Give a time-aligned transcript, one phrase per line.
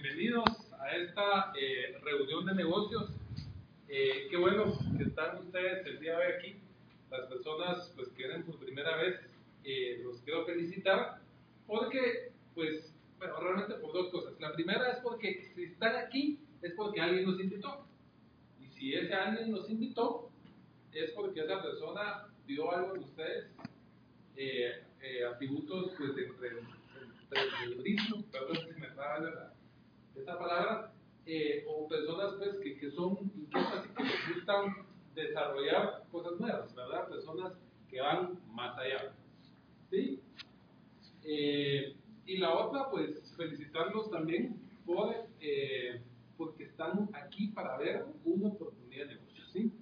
[0.00, 0.48] bienvenidos
[0.80, 3.10] a esta eh, reunión de negocios.
[3.88, 6.56] Eh, qué bueno que están ustedes el día de hoy aquí.
[7.10, 9.20] Las personas pues que vienen por primera vez,
[9.64, 11.20] eh, los quiero felicitar
[11.66, 14.40] porque, pues, bueno, realmente por dos cosas.
[14.40, 17.84] La primera es porque si están aquí es porque alguien nos invitó.
[18.62, 20.30] Y si ese alguien nos invitó,
[20.94, 23.50] es porque esa persona vio algo en ustedes,
[24.36, 26.48] eh, eh, atributos pues, entre,
[27.64, 29.52] el brillo, perdón si me está la,
[30.16, 30.92] esa palabra,
[31.26, 34.74] eh, o personas pues, que, que son inquietas y que les gustan
[35.14, 37.08] desarrollar cosas nuevas, ¿verdad?
[37.08, 37.52] Personas
[37.88, 39.14] que van más allá.
[39.90, 40.20] ¿Sí?
[41.24, 41.94] Eh,
[42.26, 46.00] y la otra, pues felicitarlos también por, eh,
[46.36, 49.44] porque están aquí para ver una oportunidad de negocio.
[49.52, 49.72] ¿sí?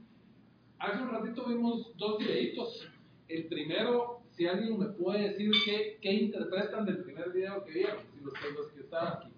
[0.79, 2.89] Hace un ratito vimos dos videitos.
[3.29, 7.99] El primero, si alguien me puede decir qué, qué interpretan del primer video que vieron,
[8.13, 9.29] si los, los que estaban aquí.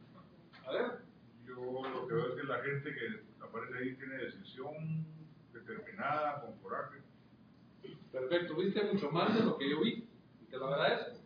[0.66, 1.02] A ver.
[1.46, 5.06] Yo lo que veo es que la gente que aparece ahí tiene decisión
[5.52, 6.98] determinada, con coraje.
[8.10, 10.08] Perfecto, viste mucho más de lo que yo vi,
[10.40, 11.18] y te lo agradezco.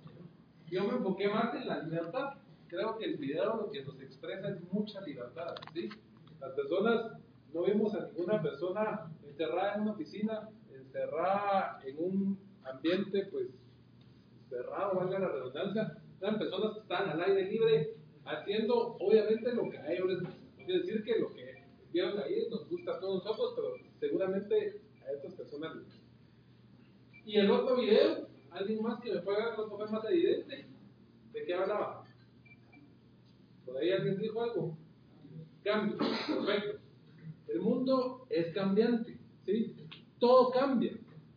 [0.71, 2.35] Yo me enfoqué más en la libertad.
[2.69, 5.89] Creo que el video lo que nos expresa es mucha libertad, ¿sí?
[6.41, 7.13] Las personas,
[7.53, 13.49] no vimos a ninguna persona encerrada en una oficina, encerrada en un ambiente, pues,
[14.49, 15.99] cerrado, valga la redundancia.
[16.21, 17.96] Eran personas que estaban al aire libre,
[18.27, 20.47] haciendo, obviamente, lo que a ellos les.
[20.57, 21.63] Quiere decir que lo que
[21.93, 25.77] vieron ahí nos gusta a todos nosotros, pero seguramente a estas personas.
[27.25, 30.67] Y el otro video, alguien más que me pueda otro más evidente,
[31.33, 32.05] ¿de qué hablaba?
[33.65, 34.77] Por ahí alguien dijo algo.
[35.63, 36.81] Cambio, perfecto.
[37.49, 39.75] El mundo es cambiante, ¿sí?
[40.19, 40.93] Todo cambia.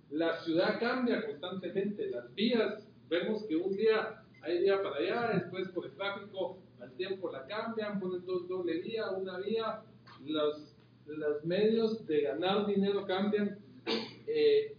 [0.10, 5.70] La ciudad cambia constantemente, las vías, vemos que un día hay vía para allá, después
[5.70, 9.82] por el tráfico al tiempo la cambian, ponen dos doble vía, una vía,
[10.26, 10.76] los,
[11.06, 13.60] los medios de ganar dinero cambian.
[14.28, 14.76] Eh,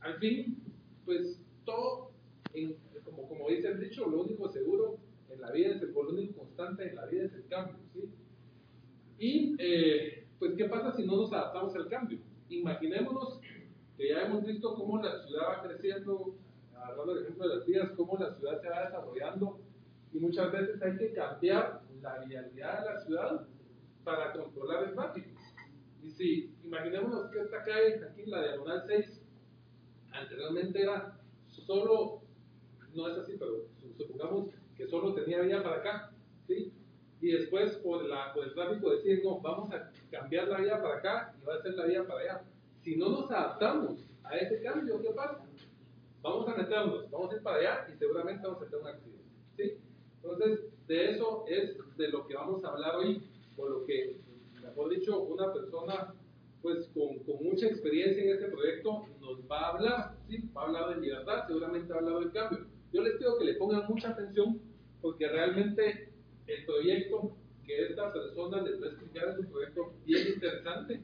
[0.00, 0.56] al fin,
[1.04, 2.10] pues todo,
[2.52, 4.98] en, como, como dice el dicho, lo único seguro
[5.30, 8.10] en la vida es el, lo único constante en la vida es el cambio, ¿sí?
[9.18, 12.18] Y, eh, pues, ¿qué pasa si no nos adaptamos al cambio?
[12.48, 13.40] Imaginémonos
[13.96, 16.34] que ya hemos visto cómo la ciudad va creciendo,
[16.74, 19.60] hablando del ejemplo de las vías, cómo la ciudad se va desarrollando,
[20.14, 23.46] y muchas veces hay que cambiar la vialidad de la ciudad
[24.04, 25.28] para controlar el tráfico.
[26.02, 29.22] Y si, imaginémonos que esta calle, aquí la diagonal 6,
[30.12, 32.22] anteriormente era solo,
[32.94, 33.66] no es así, pero
[33.96, 36.12] supongamos que solo tenía vía para acá,
[36.46, 36.72] ¿sí?
[37.20, 41.44] Y después por, el tráfico deciden, no, vamos a cambiar la vía para acá y
[41.44, 42.42] va a ser la vía para allá.
[42.82, 45.44] Si no nos adaptamos a ese cambio, ¿qué pasa?
[46.22, 49.13] Vamos a meternos, vamos a ir para allá y seguramente vamos a tener un accidente,
[51.48, 53.22] es de lo que vamos a hablar hoy,
[53.56, 54.20] por lo que,
[54.62, 56.14] mejor dicho, una persona
[56.62, 60.48] pues con, mucha experiencia en este proyecto nos va a hablar, ¿sí?
[60.56, 62.66] va a hablar de libertad, seguramente va a hablar del cambio.
[62.90, 64.60] Yo les pido que le pongan mucha atención
[65.02, 66.08] porque realmente
[66.46, 71.00] el proyecto que esta persona les va a explicar es un proyecto bien interesante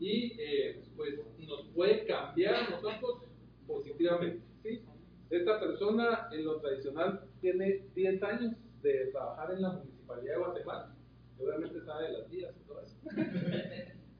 [0.00, 3.22] y eh, pues nos puede cambiar nosotros
[3.66, 4.42] positivamente.
[4.64, 4.82] ¿sí?
[5.30, 10.94] Esta persona en lo tradicional tiene 10 años de trabajar en la Municipalidad de Guatemala,
[11.36, 12.96] seguramente sabe de las vías y todo eso.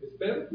[0.03, 0.49] espero.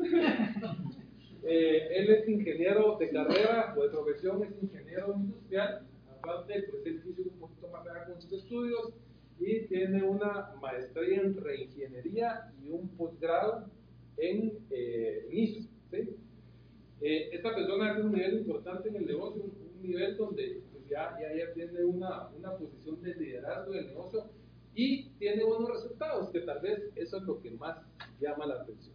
[1.43, 5.87] eh, él es ingeniero de carrera o de profesión, es ingeniero industrial.
[6.17, 8.93] Aparte, pues él hizo un poquito más allá con sus estudios
[9.39, 13.69] y tiene una maestría en reingeniería y un posgrado
[14.17, 15.69] en, eh, ISO.
[15.91, 20.85] Eh, esta persona tiene un nivel importante en el negocio, un, un nivel donde pues
[20.89, 24.25] ya, ya, ya tiene una, una posición de liderazgo del negocio
[24.73, 27.77] y tiene buenos resultados, que tal vez eso es lo que más
[28.19, 28.94] llama la atención.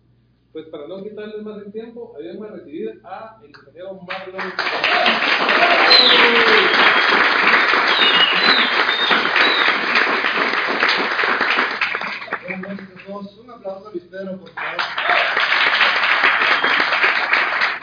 [0.52, 4.52] Pues para no quitarles más el tiempo, ayúdenme a recibir a el ingeniero Marlon.
[12.42, 13.38] Buenas noches a todos.
[13.38, 14.76] Un aplauso a Luis por favor.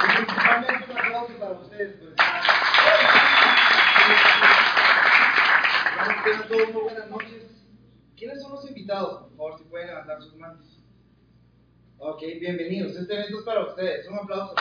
[0.03, 1.95] Y principalmente un aplauso para ustedes.
[1.95, 2.15] Pues.
[6.49, 7.43] todos, muy buenas noches.
[8.17, 9.21] ¿Quiénes son los invitados?
[9.21, 10.76] Por favor, si pueden levantar sus manos.
[11.99, 12.95] Ok, bienvenidos.
[12.95, 14.07] Este evento es para ustedes.
[14.07, 14.53] Un aplauso.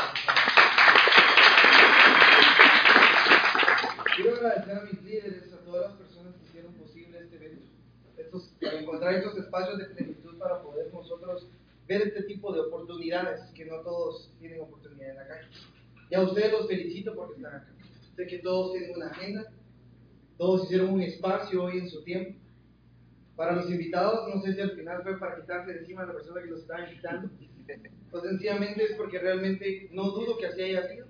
[4.16, 7.66] Quiero agradecer a mis líderes, a todas las personas que hicieron posible este evento.
[8.16, 11.46] Estos, para encontrar estos espacios de plenitud para poder nosotros
[11.86, 15.48] ver este tipo de oportunidades, que no todos tienen oportunidad en la calle.
[16.10, 17.68] Y a ustedes los felicito porque están acá.
[18.16, 19.52] Sé que todos tienen una agenda,
[20.38, 22.40] todos hicieron un espacio hoy en su tiempo.
[23.36, 26.14] Para los invitados, no sé si al final fue para quitarse de encima a la
[26.14, 27.30] persona que los estaba invitando,
[28.10, 31.06] o sencillamente es porque realmente no dudo que así haya sido.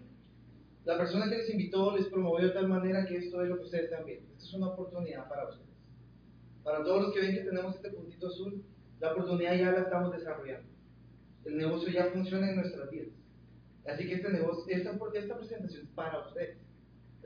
[0.84, 3.64] La persona que les invitó les promovió de tal manera que esto es lo que
[3.64, 4.26] ustedes están viendo.
[4.32, 5.66] Esta es una oportunidad para ustedes.
[6.64, 8.64] Para todos los que ven que tenemos este puntito azul,
[9.00, 10.68] la oportunidad ya la estamos desarrollando.
[11.44, 13.08] El negocio ya funciona en nuestras vidas.
[13.86, 16.58] Así que este negocio, esta, esta presentación es para ustedes.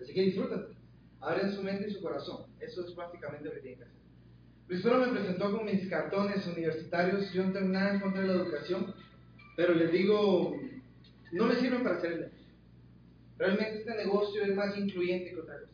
[0.00, 0.74] Así que disfrútense.
[1.20, 2.44] Abren su mente y su corazón.
[2.60, 3.99] Eso es básicamente lo que tienen que hacer.
[4.70, 7.32] Luis me presentó con mis cartones universitarios.
[7.32, 8.94] Yo no tengo nada en contra de la educación,
[9.56, 10.56] pero les digo,
[11.32, 12.46] no me sirven para hacer el negocio.
[13.36, 15.72] Realmente este negocio es más incluyente que otra cosa.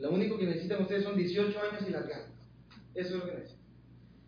[0.00, 2.28] Lo único que necesitan ustedes son 18 años y las ganas.
[2.94, 3.66] Eso es lo que necesitan.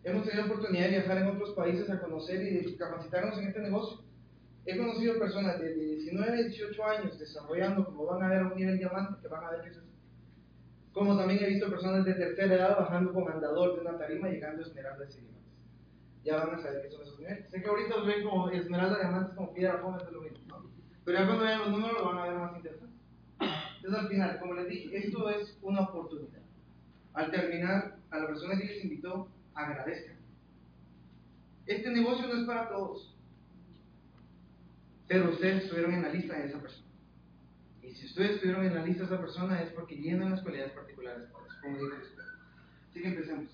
[0.05, 4.03] Hemos tenido oportunidad de viajar en otros países a conocer y capacitarnos en este negocio.
[4.65, 8.79] He conocido personas de 19 a 18 años desarrollando, como van a ver, un nivel
[8.79, 9.94] diamante, que van a ver qué es eso.
[10.95, 14.63] Como también he visto personas de tercera edad bajando con andador de una tarima llegando
[14.63, 15.53] a esmeraldas y diamantes.
[16.23, 17.49] Ya van a saber qué son esos niveles.
[17.49, 20.71] Sé que ahorita los ven como esmeraldas, diamantes, como piedra, fome, es lo mismo, ¿no?
[21.03, 22.95] Pero ya cuando vean los números lo van a ver más interesante.
[23.75, 26.41] Entonces al final, como les dije, esto es una oportunidad.
[27.13, 30.15] Al terminar, a la persona que les invitó, agradezcan.
[31.65, 33.13] Este negocio no es para todos.
[35.09, 36.84] Pero ustedes estuvieron en la lista de esa persona.
[37.85, 40.73] Y si ustedes estuvieron en la lista de esa persona es porque llenan las cualidades
[40.73, 42.23] particulares para eso, como dijo usted.
[42.89, 43.51] Así que empecemos.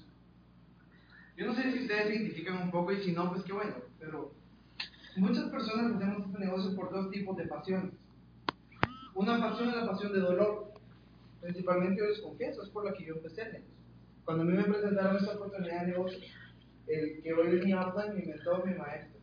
[1.35, 3.75] Yo no sé si ustedes se identifican un poco y si no, pues qué bueno.
[3.99, 4.33] Pero
[5.17, 7.93] muchas personas hacemos este negocio por dos tipos de pasiones.
[9.13, 10.71] Una pasión es la pasión de dolor.
[11.41, 13.75] Principalmente yo les confieso, es por la que yo empecé el negocio.
[14.23, 16.19] Cuando a mí me presentaron esta oportunidad de negocio,
[16.87, 19.19] el que hoy es mi upline, mi mentor, mi maestro,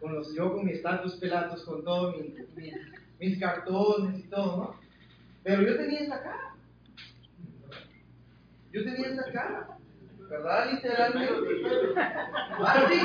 [0.00, 2.72] con los, yo con mis estatus pelatos, con todos mi,
[3.18, 4.80] mis cartones y todo, ¿no?
[5.42, 6.54] Pero yo tenía esa cara.
[8.72, 9.68] Yo tenía esa cara.
[10.28, 10.72] ¿Verdad?
[10.72, 11.94] Literalmente.
[12.64, 13.00] Así.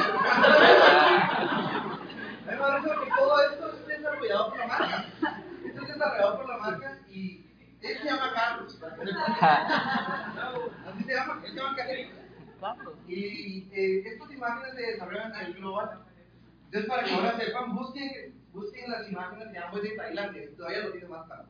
[2.47, 5.05] Me parece que todo esto es desarrollado por la marca.
[5.65, 7.45] Esto es desarrollado por la marca y
[7.81, 8.81] él se llama Carlos.
[10.87, 12.07] Así se llama, él se llama Carlos.
[13.07, 15.99] Y eh, estas imágenes se desarrollan en el global.
[16.65, 20.49] Entonces, para que ahora sepan, busquen, busquen las imágenes de ambos de Tailandia.
[20.55, 21.49] Todavía lo tiene más tarde.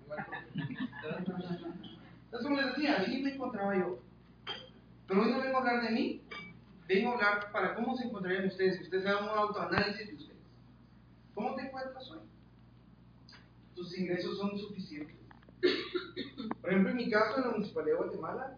[1.03, 3.99] Entonces, como les decía, así me encontraba yo.
[5.07, 6.21] Pero hoy no vengo a hablar de mí,
[6.87, 10.39] vengo a hablar para cómo se encontrarían ustedes, si ustedes hagan un autoanálisis de ustedes.
[11.33, 12.19] ¿Cómo te encuentras hoy?
[13.75, 15.17] ¿Tus ingresos son suficientes?
[16.61, 18.57] Por ejemplo, en mi caso, en la Municipalidad de Guatemala,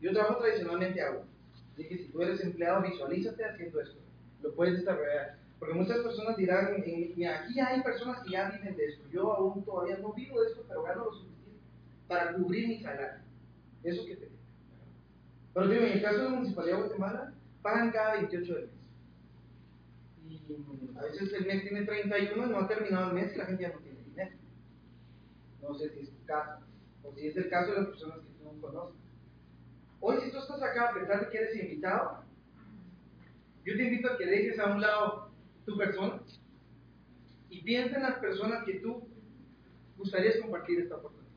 [0.00, 1.24] yo trabajo tradicionalmente agua.
[1.72, 3.98] Así que si tú eres empleado, visualízate haciendo esto.
[4.42, 5.38] Lo puedes desarrollar.
[5.58, 9.08] Porque muchas personas dirán, aquí hay personas que ya viven de esto.
[9.10, 11.60] Yo aún todavía no vivo de esto, pero gano lo suficiente
[12.06, 13.22] para cubrir mi salario.
[13.82, 14.28] Eso que te
[15.54, 17.32] Pero digo, en el caso de la Municipalidad de Guatemala,
[17.62, 18.70] pagan cada 28 de mes.
[20.28, 23.46] Y a veces el mes tiene 31 y no ha terminado el mes y la
[23.46, 24.36] gente ya no tiene dinero.
[25.62, 26.62] No sé si es tu caso,
[27.02, 28.96] o si es el caso de las personas que tú conoces.
[30.00, 32.22] Hoy, si tú estás acá, a pesar que eres invitado,
[33.64, 35.27] yo te invito a que dejes a un lado
[35.68, 36.20] tu persona
[37.50, 39.06] y piensa en las personas que tú
[39.96, 41.28] gustarías compartir esta oportunidad.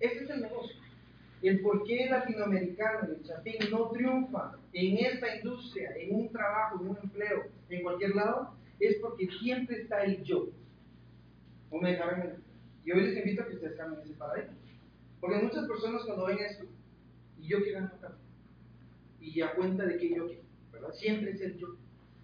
[0.00, 0.76] Ese es el negocio.
[1.42, 6.80] El por qué el latinoamericano, el chapín, no triunfa en esta industria, en un trabajo,
[6.80, 10.48] en un empleo, en cualquier lado, es porque siempre está el yo.
[11.70, 12.42] ¿O me dejaron
[12.84, 14.54] Y hoy les invito a que ustedes cambien ese paradigma.
[15.20, 16.64] Porque muchas personas cuando ven esto,
[17.38, 18.16] y yo quiero ganar
[19.20, 20.92] y a cuenta de que yo quiero, ¿verdad?
[20.94, 21.76] Siempre es el yo.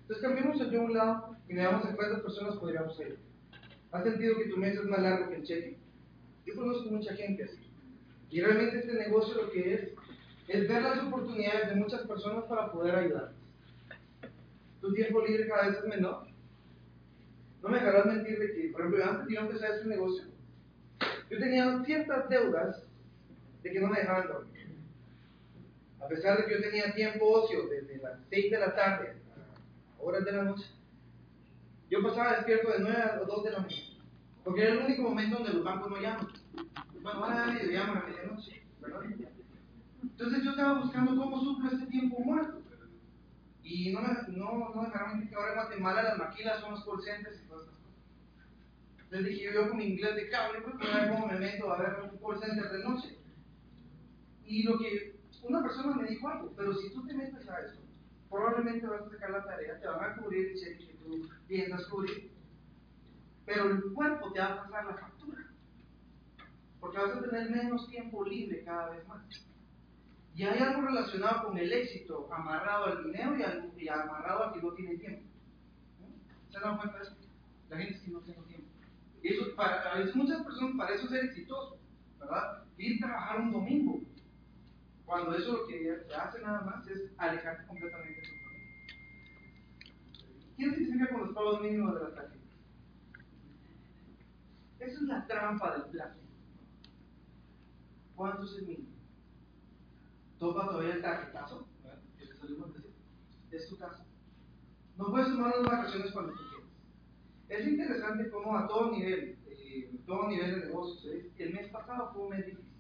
[0.05, 3.17] Entonces cambiemos el yo a un lado y veamos a cuántas personas podríamos ser.
[3.91, 5.79] ¿Has sentido que tu mes es más largo que el cheque?
[6.45, 7.73] Yo conozco mucha gente así.
[8.29, 9.89] Y realmente este negocio lo que es,
[10.49, 13.39] es ver las oportunidades de muchas personas para poder ayudarles.
[14.83, 16.27] Tu tiempo libre cada vez es menor.
[17.63, 20.25] No me dejarás mentir de que, por ejemplo, antes de yo empezar este negocio,
[21.31, 22.83] yo tenía ciertas deudas
[23.63, 24.77] de que no me dejaban dormir.
[25.99, 29.24] A pesar de que yo tenía tiempo ocio desde las 6 de la tarde
[30.05, 30.65] horas de la noche,
[31.91, 33.83] yo pasaba despierto de 9 a 2 de la mañana.
[34.45, 36.29] Porque era el único momento donde los bancos no llaman.
[37.03, 39.03] Bueno, ahora nadie llaman a medianoche, ¿verdad?
[40.55, 42.63] estaba buscando cómo suplo este tiempo muerto.
[43.63, 47.41] Y no, no, no dejaron que ahora en Guatemala las maquilas son los call centers
[47.41, 48.01] y todas estas cosas.
[49.05, 51.73] Entonces dije yo con mi inglés de cable, pues voy a ver cómo me meto
[51.73, 53.19] a ver un call center de noche.
[54.45, 57.81] Y lo que una persona me dijo algo, pero si tú te metes a eso,
[58.29, 61.87] probablemente vas a sacar la tarea, te van a cubrir el cheque que tú piensas
[61.87, 62.31] cubrir,
[63.45, 65.47] pero el cuerpo te va a pasar la factura.
[66.81, 69.25] Porque vas a tener menos tiempo libre cada vez más.
[70.35, 74.53] Y hay algo relacionado con el éxito amarrado al dinero y, al, y amarrado a
[74.53, 75.23] que no tiene tiempo.
[76.51, 77.17] ¿Se dan cuenta de eso?
[77.71, 78.69] La gente es que no tiene tiempo.
[79.23, 81.79] Y eso, para, muchas personas, para eso es ser exitoso,
[82.19, 82.65] ¿verdad?
[82.77, 84.01] Ir trabajar un domingo.
[85.07, 88.55] Cuando eso lo que hace nada más es alejarte completamente de tu familia.
[90.57, 92.45] ¿Quién se significa con los pagos mínimos de las tarjetas?
[94.79, 96.25] Esa es la trampa del plástico.
[98.15, 98.95] ¿Cuánto es el mínimo?
[100.39, 101.69] Topa todavía el tarjetazo,
[102.19, 102.71] que te salimos.
[103.51, 104.05] Es tu casa.
[104.97, 106.71] No puedes tomar las vacaciones cuando tú quieras.
[107.49, 111.33] Es interesante cómo a todo nivel, eh, todo nivel de negocios, ¿eh?
[111.39, 112.73] el mes pasado fue un mes difícil.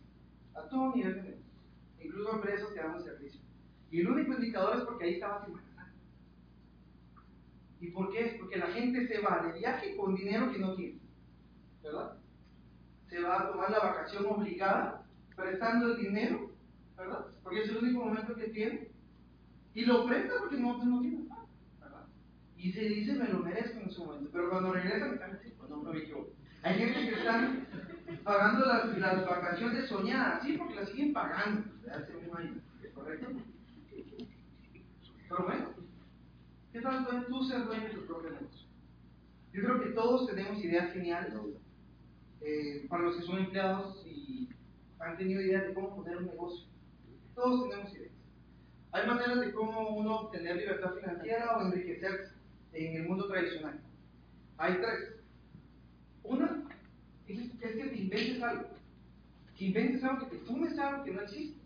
[0.54, 1.43] A todo nivel de negocios.
[2.04, 3.40] Incluso empresas que dan servicio.
[3.90, 5.94] Y el único indicador es porque ahí estaba Semana
[7.80, 8.36] ¿Y por qué?
[8.38, 11.00] Porque la gente se va de viaje con dinero que no tiene.
[11.82, 12.16] ¿Verdad?
[13.08, 15.06] Se va a tomar la vacación obligada,
[15.36, 16.50] prestando el dinero,
[16.96, 17.26] ¿verdad?
[17.42, 18.88] Porque es el único momento que tiene.
[19.74, 21.46] Y lo presta porque no, no tiene nada,
[21.80, 22.06] ¿verdad?
[22.56, 24.30] Y se dice, me lo merezco en su momento.
[24.32, 26.32] Pero cuando regresan, están así, cuando me equivoco.
[26.62, 27.66] Hay gente que están
[28.22, 32.60] pagando las, vacaciones soñadas, sí, porque las siguen pagando hace un año,
[32.94, 33.26] ¿correcto?
[35.28, 35.70] Pero bueno,
[36.72, 38.68] ¿qué tal tú ser dueño de tu propio negocio?
[39.52, 41.34] Yo creo que todos tenemos ideas geniales.
[42.40, 44.50] Eh, para los que son empleados y
[44.98, 46.66] han tenido ideas de cómo poner un negocio.
[47.34, 48.12] Todos tenemos ideas.
[48.92, 52.34] Hay maneras de cómo uno obtener libertad financiera o enriquecerse
[52.74, 53.80] en el mundo tradicional.
[54.58, 55.16] Hay tres.
[56.22, 56.64] Una
[57.28, 58.68] es, que te inventes algo.
[59.56, 61.60] Que inventes algo, que te fumes algo que no existe.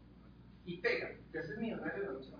[0.65, 2.33] Y pega, te haces millonario de la noche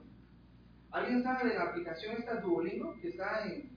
[0.91, 3.71] ¿Alguien sabe de la aplicación esta Duolingo que está en,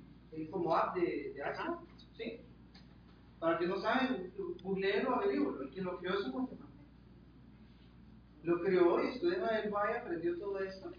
[0.50, 1.80] como app de, de iPhone?
[2.18, 2.40] ¿Sí?
[3.40, 4.32] Para que no saben,
[5.14, 5.62] averiguo.
[5.62, 6.72] El que lo creó es un guatemalteco.
[8.44, 10.92] Lo creó y estudió en el Valle, aprendió todo esto.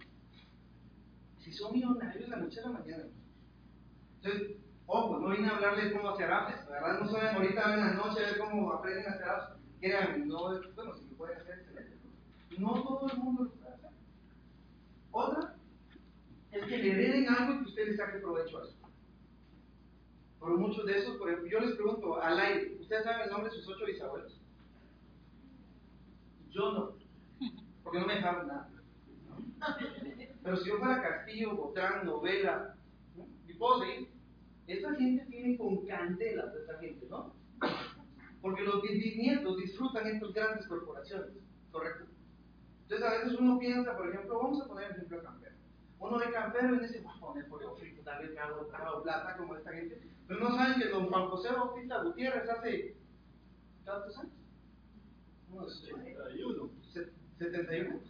[1.39, 3.05] Si son millonarios la noche a la mañana.
[4.23, 4.57] Entonces,
[4.93, 7.01] ojo, no vine a hablarles cómo hacer apps, ¿verdad?
[7.01, 9.57] No saben ahorita en la noche a ver cómo aprenden a hacer apps.
[9.81, 11.97] Créanme, no, bueno, si lo pueden hacer, excelente.
[12.59, 13.91] No todo el mundo lo puede hacer.
[15.11, 15.57] Otra
[16.53, 18.77] es que le hereden algo y que usted le saque provecho a eso.
[20.39, 23.51] Por muchos de esos, por ejemplo, yo les pregunto al aire, ¿ustedes saben el nombre
[23.51, 24.41] de sus ocho bisabuelos?
[26.51, 26.97] Yo no,
[27.83, 28.69] porque no me dejaron nada.
[30.43, 32.77] Pero si yo fuera Castillo, Botrán, Novela,
[33.47, 34.12] y puedo seguir,
[34.67, 37.35] esta gente tiene con candelas, esta gente, ¿no?
[38.41, 41.33] Porque los bisnietos disfrutan estas grandes corporaciones,
[41.71, 42.07] ¿correcto?
[42.83, 45.55] Entonces a veces uno piensa, por ejemplo, vamos a poner el ejemplo de Campero.
[45.99, 48.69] Uno ve Campero y dice, voy a poner pollo frito, tal vez me hago
[49.03, 50.01] plata como esta gente.
[50.27, 52.97] Pero no saben que don Juan José Bautista Gutiérrez hace,
[53.85, 54.33] ¿cuántos años?
[55.51, 56.71] Unos 71.
[57.39, 58.01] 71.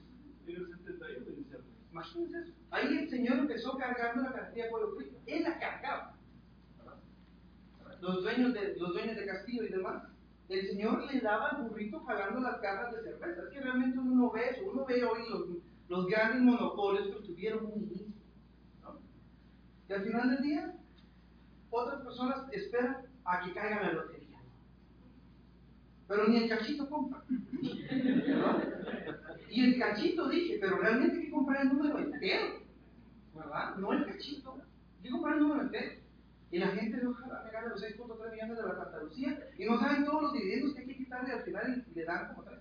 [0.46, 2.52] 71 Imagínense eso.
[2.70, 5.18] Ahí el Señor empezó cargando la cantidad de pollo frito.
[5.26, 6.11] Él la cargaba.
[8.02, 10.02] Los dueños, de, los dueños de Castillo y demás.
[10.48, 13.42] El Señor le daba al burrito pagando las cajas de cerveza.
[13.44, 14.64] Es que realmente uno no ve eso.
[14.68, 15.42] Uno ve hoy los,
[15.88, 18.08] los grandes monopolios que tuvieron un inicio.
[18.82, 18.98] ¿no?
[19.88, 20.74] Y al final del día,
[21.70, 24.40] otras personas esperan a que caiga la lotería.
[26.08, 27.22] Pero ni el cachito compra.
[29.48, 32.62] Y el cachito dije, pero realmente hay que comprar el número entero.
[33.34, 33.76] ¿Verdad?
[33.76, 34.54] No el cachito.
[34.54, 36.01] Hay que comprar el número entero.
[36.52, 40.04] Y la gente ojalá me los 6.3 millones de la Santa Lucía y no saben
[40.04, 42.60] todos los dividendos que hay que quitarle al final y le dan como tres.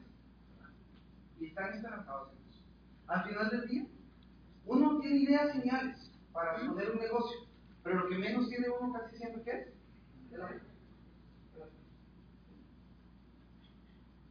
[1.41, 2.61] Y están esperanzados en eso.
[3.07, 3.85] Al final del día,
[4.65, 7.37] uno tiene ideas geniales para poner un negocio,
[7.83, 9.67] pero lo que menos tiene uno casi siempre, ¿qué es?
[10.31, 10.41] El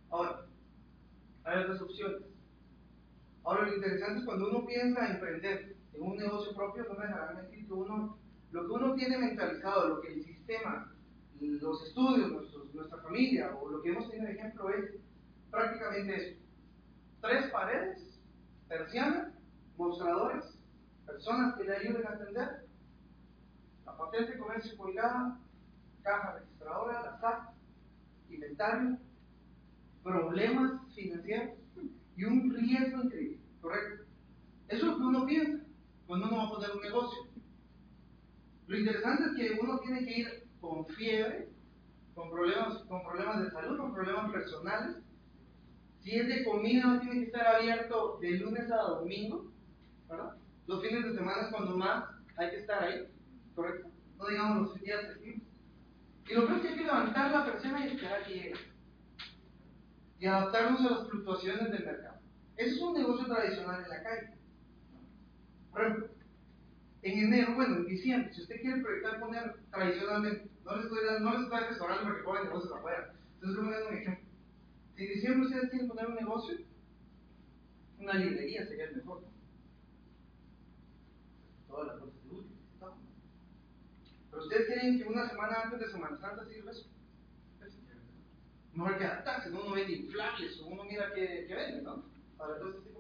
[0.09, 0.47] Ahora,
[1.45, 2.23] hay otras opciones.
[3.45, 7.37] Ahora, lo interesante es cuando uno piensa emprender en un negocio propio, no me dejarán
[7.37, 8.19] mentir que uno,
[8.52, 10.92] lo que uno tiene mentalizado, lo que el sistema,
[11.40, 12.30] los estudios,
[12.75, 14.95] nuestra familia o lo que hemos tenido de ejemplo es
[15.50, 16.40] prácticamente eso.
[17.21, 18.21] Tres paredes,
[18.69, 19.35] persianas,
[19.76, 20.45] mostradores,
[21.07, 22.66] personas que le ayuden a atender,
[23.85, 25.38] la patente de comercio colgada,
[26.02, 27.54] caja registradora, la SAT,
[28.30, 28.99] inventario,
[30.02, 31.59] problemas financieros
[32.16, 33.40] y un riesgo increíble.
[33.61, 34.04] ¿correcto?
[34.69, 35.64] Eso es lo que uno piensa
[36.07, 37.29] cuando uno va a poner un negocio.
[38.70, 41.48] Lo interesante es que uno tiene que ir con fiebre,
[42.14, 44.96] con problemas, con problemas de salud, con problemas personales.
[45.98, 49.50] Si es de comida, no tiene que estar abierto de lunes a domingo,
[50.08, 50.36] ¿verdad?
[50.68, 52.04] Los fines de semana es cuando más
[52.36, 53.08] hay que estar ahí,
[53.56, 53.90] ¿correcto?
[54.16, 55.42] No digamos los días festivos.
[56.28, 58.54] Y lo primero es que hay que levantar la persiana y esperar que llegue.
[60.20, 62.20] Y adaptarnos a las fluctuaciones del mercado.
[62.56, 64.30] Eso es un negocio tradicional en la calle.
[67.02, 71.33] En enero, bueno, en diciembre, si usted quiere proyectar poner tradicionalmente, no les estoy, no
[71.33, 74.25] les estoy asesorando para que pongan negocios afuera, entonces estoy poniendo un ejemplo.
[74.97, 76.59] Si en diciembre ustedes quieren poner un negocio,
[77.99, 79.23] una librería sería el mejor.
[81.69, 82.59] Todas las cosas de útiles.
[84.30, 86.87] Pero ustedes quieren que una semana antes de Semana Santa sirva eso.
[88.75, 89.62] Mejor que adaptarse, ¿no?
[89.62, 92.04] uno vende inflables uno mira que, que vende, ¿no?
[92.37, 93.00] Para todo este tipo.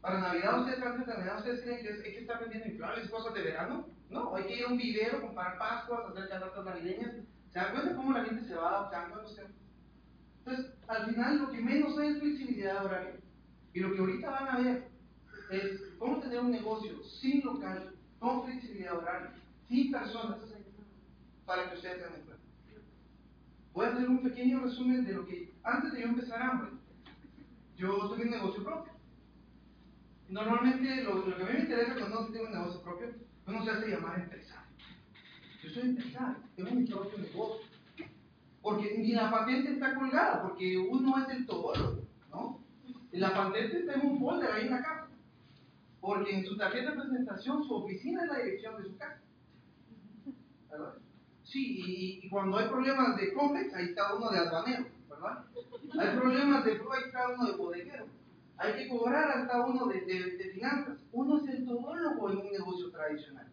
[0.00, 3.34] Para Navidad, ustedes antes de Navidad, ustedes creen que hay que estar vendiendo inflables, cosas
[3.34, 3.86] de verano.
[4.08, 7.14] No, hay que ir a un vivero, comprar pascuas, hacer canastas navideñas.
[7.52, 9.36] ¿Se dan cuenta cómo la gente se va adaptando a los?
[10.38, 13.16] Entonces, al final, lo que menos hay es flexibilidad horaria.
[13.74, 14.88] Y lo que ahorita van a ver
[15.50, 19.32] es cómo tener un negocio sin local, con flexibilidad horaria,
[19.68, 20.38] sin personas,
[21.44, 22.44] para que ustedes tengan en cuenta.
[23.72, 26.70] Voy a hacer un pequeño resumen de lo que, antes de yo empezar Hambre,
[27.76, 28.99] yo tuve un negocio propio.
[30.30, 33.08] Normalmente, lo, que a mí me interesa cuando uno tiene un negocio propio,
[33.46, 34.70] uno se hace llamar empresario.
[35.62, 37.66] Yo soy empresario, tengo mi propio negocio.
[38.62, 42.60] Porque ni la patente está colgada, porque uno es el todólogo, ¿no?
[43.10, 45.08] Y la patente está en un folder ahí en la casa.
[46.00, 49.20] Porque en su tarjeta de presentación, su oficina es la dirección de su casa.
[50.70, 50.94] ¿Verdad?
[51.42, 55.44] Sí, y, cuando hay problemas de COMEX, ahí está uno de aduanero, ¿verdad?
[55.98, 58.19] Hay problemas de PRO, ahí está uno de bodeguero.
[58.60, 60.98] Hay que cobrar hasta uno de, finanzas.
[61.12, 63.50] Uno es el todólogo en un negocio tradicional.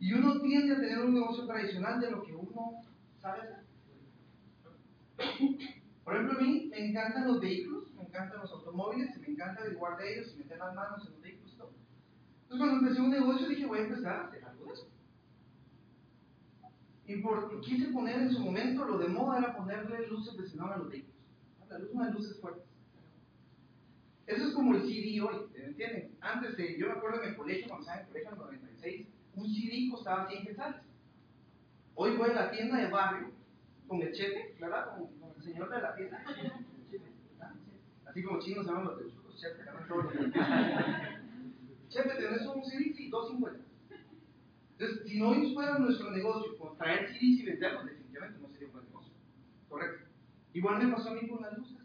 [0.00, 2.82] Y uno tiende a tener un negocio tradicional de lo que uno
[3.20, 3.64] sabe hacer.
[6.02, 9.60] Por ejemplo, a mí me encantan los vehículos, me encantan los automóviles, y me encanta
[9.60, 11.70] averiguar de ellos y meter las manos en los vehículos todo.
[12.42, 14.88] Entonces, cuando empecé un negocio, dije, voy a empezar a hacer algo de eso.
[17.06, 20.72] Y por, quise poner en su momento, lo de moda era ponerle luces de xenón
[20.72, 21.14] a los vehículos.
[21.68, 22.67] La luz, unas luces fuertes.
[24.28, 26.14] Eso es como el CD hoy, ¿me entienden?
[26.20, 28.40] Antes, de, yo me acuerdo en el colegio, cuando estaba en el colegio en el
[28.44, 30.82] 96, un CD costaba 100 quetzales.
[31.94, 33.30] Hoy voy a la tienda de barrio
[33.86, 34.94] con el cheque, ¿verdad?
[34.94, 36.22] Con, con el señor de la tienda.
[38.06, 40.12] Así como chinos se llaman los techucos, chepe, que todos
[41.88, 42.92] Chepe, ¿tenés un CD?
[42.94, 43.56] Sí, 2.50.
[44.78, 48.72] Entonces, si no fuera nuestro negocio con traer CDs y venderlos, definitivamente no sería un
[48.74, 49.14] buen negocio.
[49.70, 50.04] Correcto.
[50.52, 51.77] Igual me pasó a mí con las luces.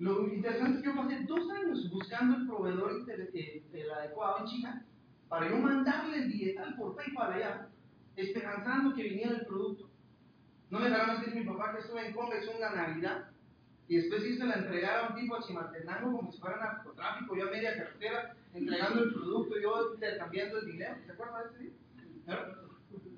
[0.00, 4.46] Lo interesante es que yo pasé dos años buscando el proveedor eh, el adecuado en
[4.46, 4.86] China
[5.28, 7.68] para yo mandarle el billetal por PayPal allá,
[8.16, 9.90] esperanzando que viniera el producto.
[10.70, 13.28] No me dejaron decir mi papá que estuve en Convex una Navidad
[13.88, 17.48] y después hice la entregar a un tipo a Chimaltenango como si fuera narcotráfico, yo
[17.48, 20.96] a media carretera entregando el producto, yo intercambiando el dinero.
[21.04, 21.72] ¿Se acuerdan de ese día?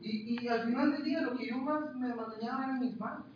[0.01, 3.27] Y, y, al final del día lo que yo más me mantenía eran mis manos.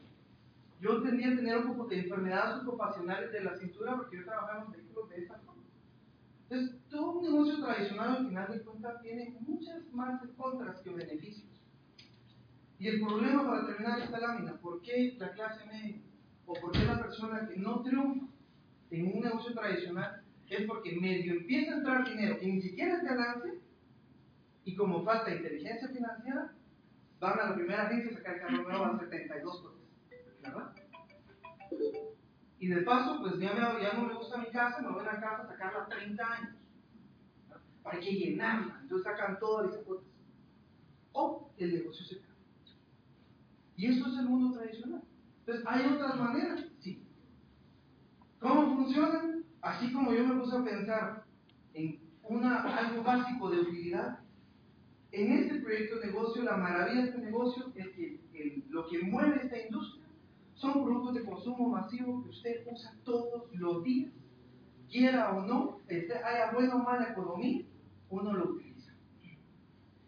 [0.81, 4.65] Yo tendía a tener un poco de enfermedades ocupacionales de la cintura porque yo trabajaba
[4.65, 5.63] en vehículos de esta forma.
[6.49, 11.49] Entonces, todo un negocio tradicional al final de cuentas tiene muchas más contras que beneficios.
[12.79, 16.03] Y el problema para terminar esta lámina, ¿por qué la clase media
[16.45, 18.27] o por qué la persona que no triunfa
[18.91, 23.03] en un negocio tradicional es porque medio empieza a entrar dinero que ni siquiera es
[23.03, 23.55] ganancia
[24.65, 26.53] y como falta inteligencia financiera,
[27.19, 29.76] van a la primera agencia a sacar el carro nuevo a 72 cosas.
[32.59, 33.55] Y de paso, pues ya,
[33.95, 36.57] no me gusta mi casa, me voy a la casa a sacarla 30 años.
[37.83, 38.79] Para que llenarla.
[38.83, 40.07] Entonces sacan todas esas cosas.
[41.13, 42.31] O el negocio se cae.
[43.77, 45.03] Y eso es el mundo tradicional.
[45.41, 46.65] Entonces, ¿hay otras maneras?
[46.81, 47.03] Sí.
[48.41, 49.45] ¿Cómo funcionan?
[49.61, 51.25] Así como yo me puse a pensar
[51.75, 54.21] en una, algo básico de utilidad,
[55.13, 58.21] en este proyecto de negocio, la maravilla de este negocio es que
[58.69, 60.06] lo que mueve esta industria
[60.57, 64.13] son productos de consumo masivo que usted usa todos los días,
[64.91, 67.65] quiera o no, haya buena o mala economía,
[68.09, 68.93] uno lo utiliza.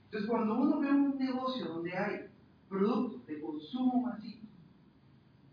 [0.04, 2.30] Entonces, cuando uno ve un negocio donde hay
[2.68, 4.48] productos de consumo masivo,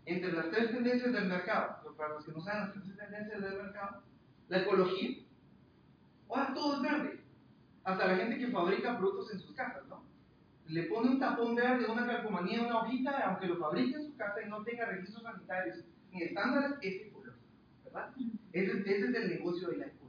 [0.06, 3.62] entre las tres tendencias del mercado, para los que no saben las tres tendencias del
[3.62, 4.02] mercado,
[4.48, 5.18] la ecología,
[6.54, 7.20] todo es verde,
[7.84, 10.05] hasta la gente que fabrica productos en sus casas, ¿no?
[10.68, 14.42] Le pone un tapón verde, una calcomanía, una hojita, aunque lo fabrique en su casa
[14.44, 17.36] y no tenga registros sanitarios ni estándares, es ecológico,
[17.84, 18.12] ¿verdad?
[18.52, 20.06] Ese, ese es el negocio de la ecología.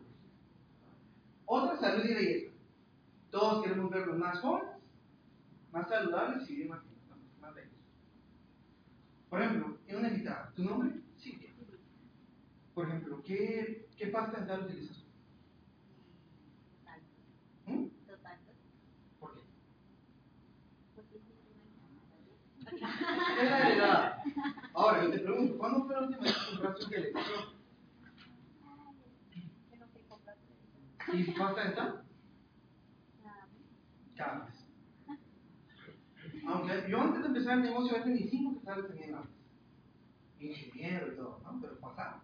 [1.46, 2.52] Otra, salud y belleza.
[3.30, 4.76] Todos queremos vernos más jóvenes,
[5.72, 6.82] más saludables y más,
[7.40, 7.72] más bellos.
[9.30, 11.02] Por ejemplo, en una invitada, ¿tu nombre?
[11.18, 11.50] Silvia.
[12.74, 15.04] Por ejemplo, ¿qué, qué pasta dental utilizas?
[17.66, 17.86] ¿Mm?
[19.20, 19.42] ¿Por qué?
[22.72, 24.18] Es la heredad.
[24.74, 27.58] Ahora, yo te pregunto, ¿cuándo fue la última vez que compraste un televisor?
[31.14, 32.04] ¿Y pasta dental?
[34.16, 34.56] Cada vez.
[36.48, 39.32] Aunque yo antes de empezar el negocio, hace ni cinco que tal tenía antes.
[40.40, 41.60] Ingeniero y todo, ¿no?
[41.62, 42.22] Pero pasaba.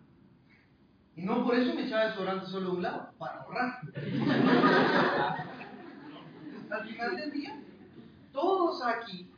[1.16, 3.80] Y no por eso me echaba desodorante solo de un lado, para ahorrar.
[6.72, 7.62] Al final del día,
[8.32, 9.33] todos aquí,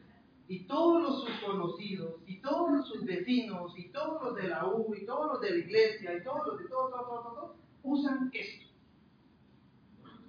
[0.48, 4.66] y todos los sus conocidos, y todos los sus vecinos, y todos los de la
[4.68, 7.56] U, y todos los de la iglesia, y todos los de todo, todo, todo, todo,
[7.84, 8.68] usan esto.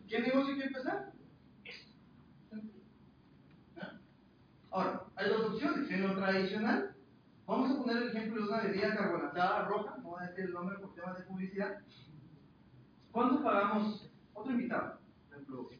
[0.08, 1.12] ¿Qué negocio hay que empezar?
[1.64, 1.92] Esto.
[3.80, 3.98] ¿Ah?
[4.70, 5.90] Ahora, hay dos opciones.
[5.90, 6.94] En lo tradicional,
[7.46, 10.52] vamos a poner el ejemplo de una bebida carbonatada roja, no voy a decir el
[10.52, 11.78] nombre por temas de publicidad.
[13.10, 14.10] ¿Cuánto pagamos?
[14.32, 14.98] Otro invitado,
[15.28, 15.70] por ejemplo,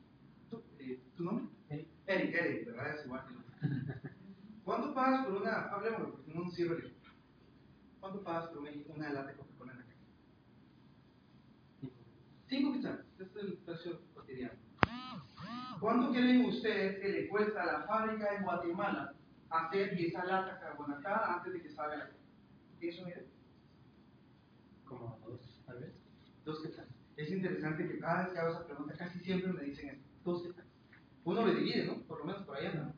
[0.51, 1.47] ¿tú, eh, ¿tu nombre?
[1.69, 1.91] Eric.
[2.07, 2.99] Eric, ¿verdad?
[2.99, 4.09] Es igual que.
[4.67, 7.13] ¿Cuánto pagas por una, hablemoslo porque no nos sirve el ejemplo.
[8.01, 9.97] ¿Cuánto pagas por una, una lata de Coca-Cola en la calle?
[12.49, 14.59] Cinco quetzales, este es el precio cotidiano.
[15.79, 19.15] ¿Cuánto creen ustedes que le cuesta a la fábrica en Guatemala
[19.51, 22.11] hacer esa lata carbonatada antes de que salga la?
[22.81, 23.23] ¿Tienes una idea?
[24.85, 25.95] Como dos, tal vez.
[26.45, 26.93] Dos quetzales.
[27.17, 30.43] Es interesante que cada vez que hago esa pregunta, casi siempre me dicen esto, dos
[30.43, 30.73] quetzales.
[31.23, 32.03] Uno lo divide, ¿no?
[32.03, 32.93] Por lo menos por ahí anda.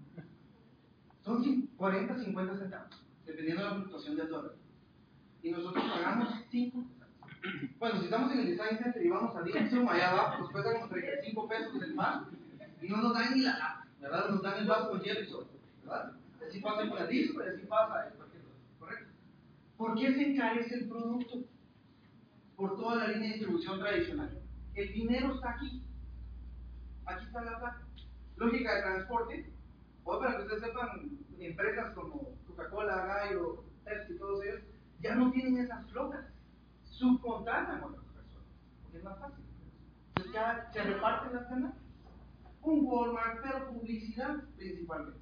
[1.29, 4.53] Son cin- 40, 50 centavos, dependiendo de la fluctuación del dólar.
[5.43, 6.85] Y nosotros pagamos 5
[7.79, 10.73] Bueno, si estamos en el Design Center y vamos a Dixon, allá abajo, nos cuesta
[10.73, 12.25] como 35 pesos el mar,
[12.81, 14.31] y no nos dan ni la lata, ¿verdad?
[14.31, 15.47] Nos dan el vaso con soda,
[15.83, 16.13] ¿verdad?
[16.49, 19.11] Así pasa en Bradisco y así pasa cualquier otro, ¿correcto?
[19.77, 21.45] ¿Por qué se encarece el producto?
[22.57, 24.41] Por toda la línea de distribución tradicional.
[24.75, 25.83] El dinero está aquí.
[27.05, 27.83] Aquí está la plata.
[28.37, 29.58] Lógica de transporte.
[30.11, 34.63] Hoy para que ustedes sepan, empresas como Coca-Cola, Gallo, Pepsi, todos ellos,
[35.01, 36.25] ya no tienen esas flotas.
[36.85, 38.47] Subcontratan a otras personas.
[38.83, 39.45] Porque es más fácil.
[40.09, 41.85] Entonces ya se reparten las ganancias.
[42.63, 45.21] Un Walmart, pero publicidad principalmente.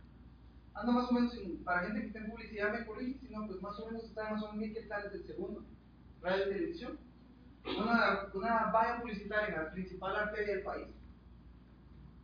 [0.74, 3.44] Anda más o menos, en- para gente que está en publicidad me corrige, si no,
[3.48, 5.64] pues más o menos está más o menos mil quetzales del segundo.
[6.22, 6.98] Radio y televisión.
[7.76, 10.86] Una, una valla publicitaria en la principal arteria del país.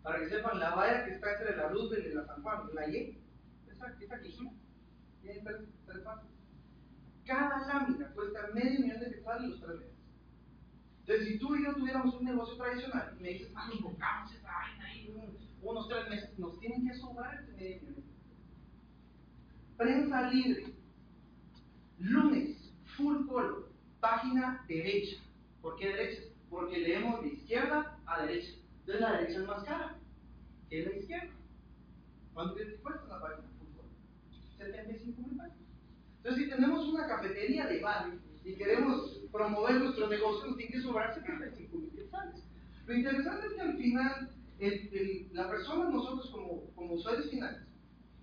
[0.02, 2.88] Para que sepan, la valla que está entre la Roosevelt y la San Juan, la
[2.88, 3.18] Y,
[3.70, 4.54] esa, esa que hicimos,
[5.20, 6.02] tiene tres, tres.
[7.24, 9.94] Cada lámina cuesta medio millón de quetzales los tres meses.
[11.00, 14.84] Entonces, si tú y yo tuviéramos un negocio tradicional me dices, ah, invocamos esa vaina
[14.86, 18.04] ahí un- unos tres meses, nos tienen que sobrar ese medio millón.
[19.76, 20.74] Prensa libre,
[21.98, 25.16] lunes, full color, página derecha.
[25.60, 26.22] ¿Por qué derecha?
[26.50, 28.52] Porque leemos de izquierda a derecha.
[28.86, 29.96] Entonces la es más cara
[30.68, 31.32] que la izquierda.
[32.34, 33.84] ¿Cuánto crees que cuesta una página color?
[34.58, 35.56] 75 mil pesos.
[36.18, 40.80] Entonces, si tenemos una cafetería de barrio y queremos promover nuestro negocio, nos tiene que
[40.80, 42.42] sobrar 75 mil quetzales.
[42.86, 47.62] Lo interesante es que al final, el- el- la persona, nosotros como, usuarios finales,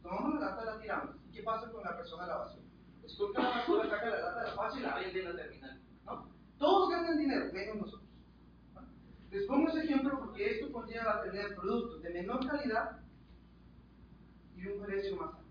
[0.02, 1.16] tomamos la lata, la tiramos.
[1.30, 2.64] ¿Y qué pasa con la persona de la basura?
[3.06, 5.82] Esculca la basura, saca la lata la basura y la vende en la terminal.
[6.06, 6.30] ¿no?
[6.58, 8.09] Todos ganan dinero, menos nosotros.
[9.32, 13.00] Les pongo ese ejemplo porque esto conlleva tener productos de menor calidad
[14.56, 15.44] y un precio más alto.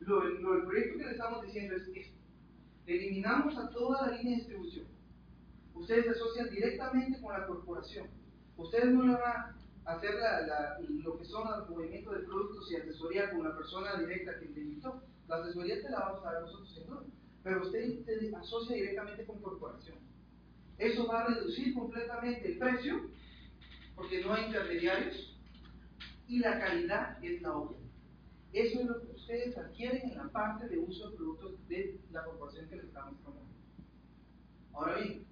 [0.00, 2.16] Lo, lo- el proyecto que le estamos diciendo es esto.
[2.86, 4.86] Eliminamos a toda la línea de distribución.
[5.74, 8.08] Ustedes se asocian directamente con la corporación.
[8.56, 12.70] Ustedes no le van a hacer la- la- lo que son los movimientos de productos
[12.72, 15.02] y asesoría con la persona directa que te invitó.
[15.28, 17.02] La asesoría te la vamos a dar nosotros sin duda.
[17.42, 19.98] Pero usted se asocia directamente con corporación.
[20.82, 23.08] Eso va a reducir completamente el precio,
[23.94, 25.38] porque no hay intermediarios,
[26.26, 27.78] y la calidad es la obvia.
[28.52, 32.24] Eso es lo que ustedes adquieren en la parte de uso de productos de la
[32.24, 33.54] corporación que les estamos promoviendo.
[34.72, 35.24] Ahora bien,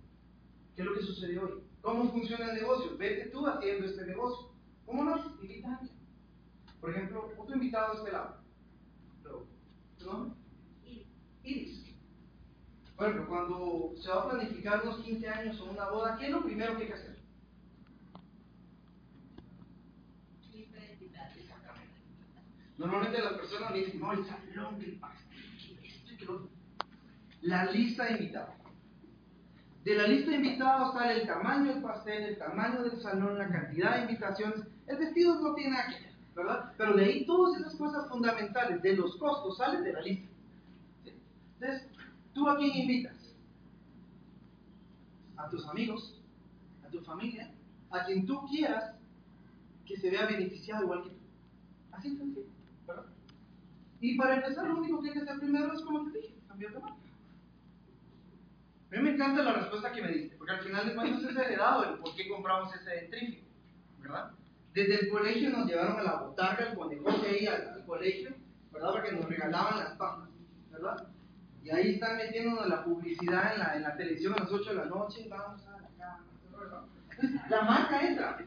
[0.76, 1.62] ¿qué es lo que sucedió hoy?
[1.80, 2.96] ¿Cómo funciona el negocio?
[2.96, 4.52] Vete tú haciendo este negocio.
[4.86, 5.32] ¿Cómo lo haces?
[5.42, 5.98] Invita a alguien.
[6.80, 8.36] Por ejemplo, otro invitado de este lado.
[9.24, 9.46] Pero,
[9.98, 10.36] ¿Tu nombre?
[11.42, 11.89] Iris.
[13.00, 16.32] Por ejemplo, cuando se va a planificar unos 15 años o una boda, ¿qué es
[16.32, 17.18] lo primero que hay que hacer?
[21.34, 21.94] Exactamente.
[22.76, 26.34] Normalmente las personas me dicen, no, el salón, el pastel, que esto y que lo
[26.34, 26.48] otro.
[27.40, 28.54] La lista de invitados.
[29.82, 33.48] De la lista de invitados sale el tamaño del pastel, el tamaño del salón, la
[33.48, 34.60] cantidad de invitaciones.
[34.86, 36.74] El vestido no tiene nada que ver, ¿verdad?
[36.76, 40.28] Pero de ahí todas esas cosas fundamentales de los costos salen de la lista.
[41.02, 41.14] ¿sí?
[41.58, 41.89] Entonces,
[42.34, 43.16] ¿tú a quién invitas?
[45.36, 46.20] A tus amigos,
[46.84, 47.52] a tu familia,
[47.90, 48.94] a quien tú quieras
[49.86, 51.16] que se vea beneficiado igual que tú.
[51.92, 52.46] Así es sencillo,
[52.86, 53.06] ¿verdad?
[54.00, 56.72] Y para empezar, lo único que hay que hacer primero es, como te dije, cambiar
[56.72, 56.96] de marca.
[58.92, 61.36] A mí me encanta la respuesta que me diste, porque al final de cuentas es
[61.36, 63.46] heredado el por qué compramos ese dentrífico,
[64.00, 64.32] ¿verdad?
[64.72, 68.34] Desde el colegio nos llevaron a la botarga, el conejote ahí al, al colegio,
[68.72, 68.92] ¿verdad?
[68.92, 70.28] Porque nos regalaban las papas,
[70.70, 71.09] ¿verdad?
[71.62, 74.76] Y ahí están metiéndonos la publicidad en la, en la televisión a las 8 de
[74.76, 75.80] la noche, vamos a la.
[77.50, 78.38] La marca entra,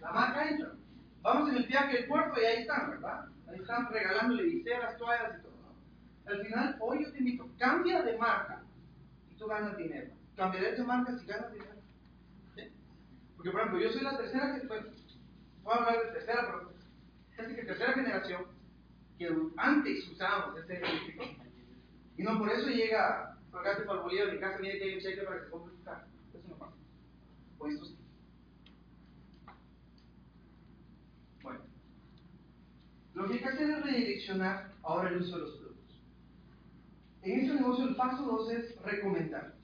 [0.00, 0.72] la marca entra.
[1.20, 3.26] Vamos en el viaje del puerto y ahí están, ¿verdad?
[3.48, 6.32] Ahí están regalándole viseras, toallas y todo, ¿no?
[6.32, 8.62] Al final, hoy yo te invito, cambia de marca
[9.30, 10.10] y tú ganas dinero.
[10.36, 11.76] Cambiaré de marca si ganas dinero.
[13.36, 14.86] Porque, por ejemplo, yo soy la tercera que, bueno,
[15.62, 16.72] voy a hablar de tercera, pero
[17.36, 18.46] casi que tercera generación
[19.18, 20.80] que antes usábamos ese.
[22.16, 25.00] Y no por eso llega, pagaste por el de mi casa, mire que hay un
[25.00, 26.06] cheque para que compre tu carro.
[26.32, 26.76] Eso no pasa.
[27.58, 27.98] O eso sí.
[31.42, 31.60] Bueno,
[33.14, 36.02] lo que hay que hacer es redireccionar ahora el uso de los productos.
[37.22, 39.54] En este negocio el paso 2 es recomendar.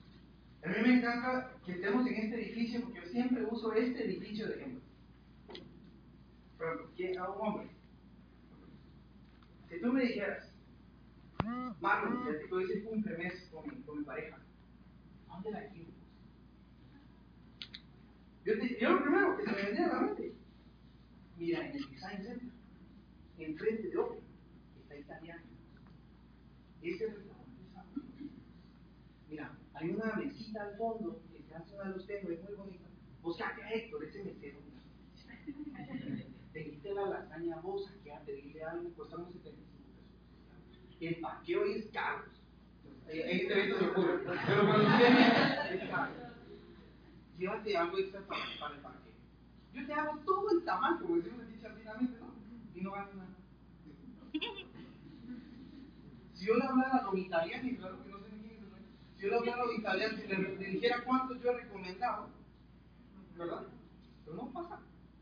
[0.63, 4.47] A mí me encanta que estemos en este edificio porque yo siempre uso este edificio
[4.47, 4.81] de ejemplo.
[6.57, 7.69] Por ejemplo, a un hombre,
[9.69, 10.52] si tú me dijeras,
[11.81, 14.37] Marlon, ya te hice cumple mes con mi, pareja,
[15.27, 15.91] ¿a dónde la quiero?
[18.45, 20.33] Yo, lo primero que se me vendría a la mente,
[21.37, 22.49] mira, en el Design Center,
[23.37, 24.19] enfrente de Open,
[24.81, 25.43] está italiano.
[26.81, 28.09] Ese restaurante es sabroso.
[29.29, 32.85] Mira, hay una mesita al fondo que se hace una luz tenue, es muy bonita.
[33.21, 34.59] Buscate a Héctor, ese mesero.
[36.53, 39.62] Te quité la lasaña vos aquí a pedirle algo, 75 pesos.
[41.07, 42.23] El parqueo ahí es caro.
[43.07, 44.19] Ahí ahí te ves se ocurre.
[44.47, 46.13] Pero cuando usted es caro.
[47.37, 49.13] Llévate algo extra para, para el parqueo.
[49.73, 52.33] Yo te hago todo el tamaño, como decimos aquí charlinamente, ¿no?
[52.73, 53.29] Y no ganas nada.
[56.33, 58.69] Si yo le hablara a los italianos, y claro que no sé ni quién es
[58.69, 61.61] dueño, si yo le hablara a los italianos y le, le dijera cuánto yo he
[61.61, 62.29] recomendado,
[63.35, 63.63] ¿verdad?
[64.23, 64.79] Pero no pasa.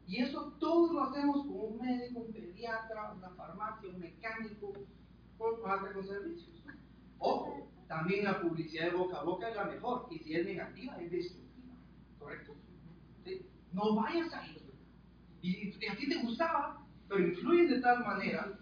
[0.07, 4.73] Y eso todo lo hacemos con un médico, un pediatra, una farmacia, un mecánico,
[5.41, 6.63] con, hasta con servicios.
[7.17, 10.95] Ojo, también la publicidad de boca a boca es la mejor, y si es negativa,
[11.01, 11.75] es destructiva.
[12.19, 12.55] ¿Correcto?
[13.73, 14.57] No vayas ahí.
[15.41, 18.57] Y, y a ti te gustaba, pero influyen de tal manera,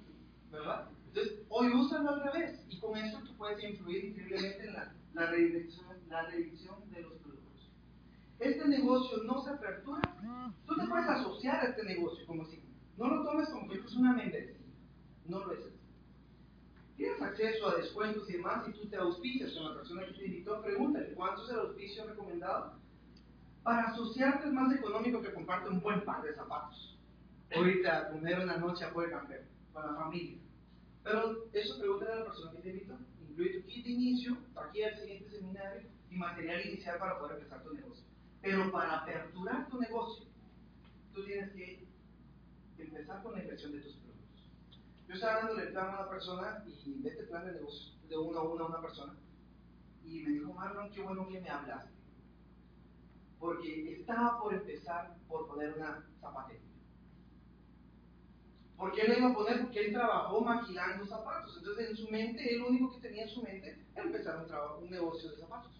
[0.52, 0.89] ¿verdad?
[1.08, 5.26] Entonces, hoy úsalo al revés, y con eso tú puedes influir increíblemente en la, la,
[5.28, 7.72] redirección, la redirección de los productos.
[8.39, 10.02] Este negocio no se apertura,
[10.65, 12.63] tú te puedes asociar a este negocio como si
[12.98, 14.58] no lo tomes como que es una membresía,
[15.26, 15.79] no lo es.
[17.00, 20.26] Tienes acceso a descuentos y demás, y tú te auspicias con la persona que te
[20.26, 22.74] invitó, pregúntale cuánto es el auspicio recomendado.
[23.64, 27.00] Para asociarte es más económico que comprarte un buen par de zapatos.
[27.56, 30.40] Ahorita, comer una noche a Puerto Camper con la familia.
[31.02, 32.98] Pero eso pregúntale a la persona que te invitó.
[33.30, 37.64] Incluye tu kit de inicio, aquí al siguiente seminario y material inicial para poder empezar
[37.64, 38.04] tu negocio.
[38.42, 40.26] Pero para aperturar tu negocio,
[41.14, 41.88] tú tienes que
[42.78, 44.09] empezar con la inversión de tus productos.
[45.10, 48.15] Yo estaba dándole el plan a una persona y de este plan de negocio, de
[48.15, 49.15] uno a uno a una persona,
[50.06, 51.89] y me dijo, Marlon, qué bueno que me hablaste.
[53.39, 56.62] Porque estaba por empezar por poner una zapatería.
[58.78, 59.62] ¿Por qué lo iba a poner?
[59.63, 61.58] Porque él trabajó maquilando zapatos.
[61.58, 64.45] Entonces, en su mente, él lo único que tenía en su mente era empezar un,
[64.45, 65.72] trabajo, un negocio de zapatos.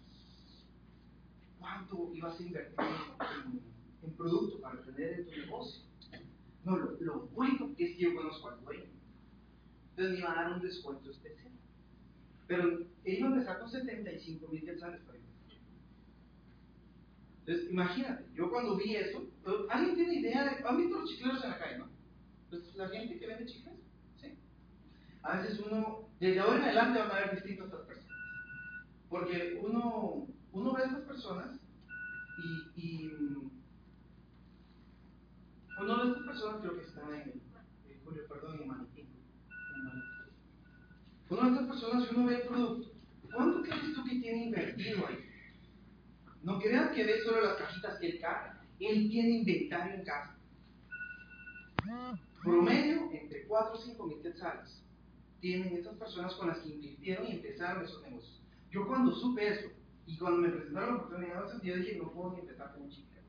[1.60, 2.80] ¿Cuánto ibas a invertir
[3.46, 3.62] en,
[4.02, 5.84] en producto para tener en tu negocio?
[6.64, 8.99] No, lo, lo bueno es que yo conozco al dueño.
[10.00, 11.52] Entonces me iba a dar un descuento especial.
[12.46, 15.18] Pero él empezar con 75 mil quetzales para.
[17.40, 19.26] Entonces, imagínate, yo cuando vi eso,
[19.68, 20.66] ¿alguien tiene idea de.?
[20.66, 21.90] ¿Han visto los chicleros en la calle, no?
[22.48, 23.74] Pues la gente que vende chicles,
[24.22, 24.38] ¿sí?
[25.22, 28.16] A veces uno, desde ahora en adelante van a ver distintas personas.
[29.10, 31.60] Porque uno, uno ve a estas personas
[32.38, 33.12] y, y
[35.78, 37.42] uno de estas personas creo que está en,
[37.86, 38.99] en Julio, perdón, en Maniquí.
[41.30, 42.90] Uno de estas personas, si uno ve el producto,
[43.32, 45.24] ¿cuánto crees tú que tiene invertido ahí?
[46.42, 48.60] No creas que ve solo las cajitas que él carga.
[48.80, 50.36] Él tiene inventario en casa.
[52.42, 54.82] Promedio entre 4 o 5 mil quetzales
[55.40, 58.42] tienen estas personas con las que invirtieron y empezaron esos negocios.
[58.70, 59.70] Yo cuando supe eso,
[60.06, 63.20] Y cuando me presentaron la oportunidad yo dije, no puedo ni empezar con un chica.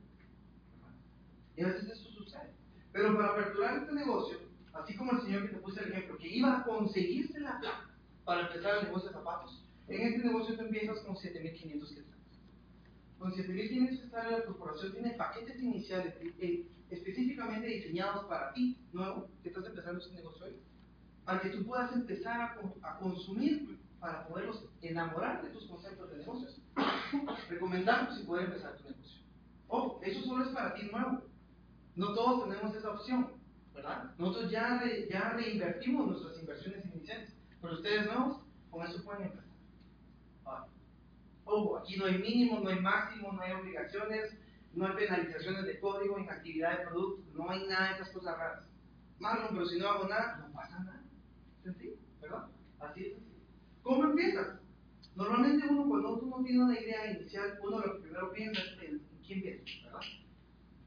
[1.56, 2.52] Y a veces eso sucede.
[2.92, 4.38] Pero para aperturar este negocio,
[4.72, 7.81] así como el señor que te puse el ejemplo, que iba a conseguirse la plata
[8.24, 12.40] para empezar el negocio de zapatos, en este negocio tú empiezas con 7.500 quetzales.
[13.18, 19.48] Con 7.500 quetzales la corporación tiene paquetes iniciales eh, específicamente diseñados para ti, nuevo, que
[19.48, 20.56] estás empezando este negocio hoy,
[21.24, 26.18] para que tú puedas empezar a, a consumir para poderlos enamorar de tus conceptos de
[26.18, 26.60] negocios.
[27.48, 29.22] Recomendamos si poder empezar tu negocio.
[29.68, 31.22] Oh, eso solo es para ti nuevo.
[31.94, 33.30] No todos tenemos esa opción,
[33.72, 34.10] ¿verdad?
[34.18, 36.91] Nosotros ya, ya reinvertimos nuestras inversiones iniciales,
[37.62, 39.44] pero ustedes nuevos, con eso pueden empezar.
[41.44, 44.36] Ojo, aquí no hay mínimo, no hay máximo, no hay obligaciones,
[44.74, 48.64] no hay penalizaciones de código, inactividad de producto, no hay nada de esas cosas raras.
[49.18, 51.02] Marlon, pero si no hago nada, no pasa nada.
[51.62, 52.48] Sencillo, ¿verdad?
[52.80, 53.12] Así es.
[53.82, 54.58] ¿Cómo empiezas?
[55.14, 59.02] Normalmente uno cuando uno no tiene una idea inicial, uno lo primero piensa es en,
[59.24, 60.00] quién piensa, ¿verdad?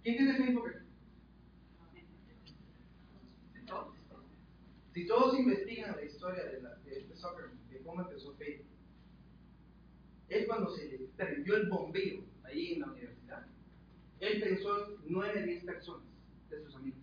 [0.03, 0.85] ¿Quién tiene Facebook aquí?
[4.95, 8.65] Si todos investigan la historia de, la, de este soccer, de cómo empezó Facebook,
[10.29, 13.45] es cuando se le prendió el bombeo ahí en la universidad.
[14.21, 16.07] Él pensó en 9, 10 personas
[16.49, 17.01] de sus amigos.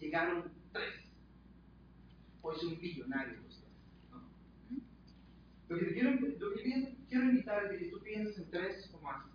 [0.00, 0.84] Llegaron 3.
[2.40, 3.36] Hoy es un billonario
[4.10, 4.22] ¿no?
[5.68, 9.26] Lo que, quiero, lo que quiero invitar es que tú pienses en 3 o más.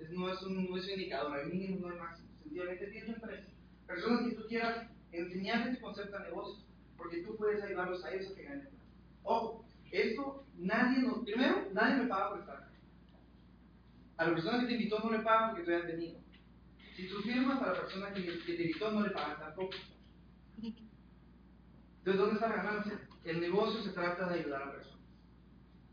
[0.00, 2.28] Es, no, es un, no es un indicador, hay mínimo, no hay máximo.
[2.42, 3.46] Sencillamente piensa en 3.
[3.86, 6.66] Personas que tú quieras enseñarles este concepto de negocios,
[6.96, 8.68] porque tú puedes ayudarlos a ellos a que ganen.
[9.22, 11.24] Ojo, esto nadie nos.
[11.24, 12.68] Primero, nadie me paga por estar
[14.16, 16.18] A la persona que te invitó no le pagan porque tú hayas venido.
[16.96, 19.76] Si tú firmas a la persona que, te invitó no le pagan tampoco.
[20.60, 23.00] Entonces, ¿dónde está la ganancia?
[23.24, 24.98] El negocio se trata de ayudar a personas.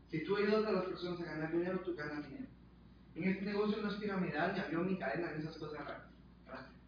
[0.08, 2.48] Si tú ayudas a las personas a ganar dinero, tú ganas dinero.
[3.14, 6.15] En este negocio no es piramidal, ni avión, ni cadena, ni esas cosas raras.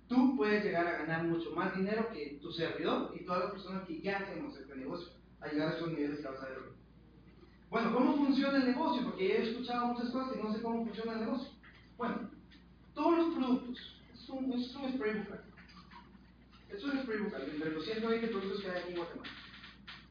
[0.08, 3.86] Tú puedes llegar a ganar mucho más dinero que tu servidor y todas las personas
[3.86, 6.58] que ya hacemos este negocio, a llegar a esos niveles que vas a ver.
[7.68, 9.04] Bueno, ¿cómo funciona el negocio?
[9.04, 11.50] Porque he escuchado muchas cosas y no sé cómo funciona el negocio.
[11.98, 12.30] Bueno,
[12.94, 15.38] todos los productos, es un, es un spray book.
[16.70, 19.30] Es un spray book, entre los 120 productos que hay aquí en Guatemala.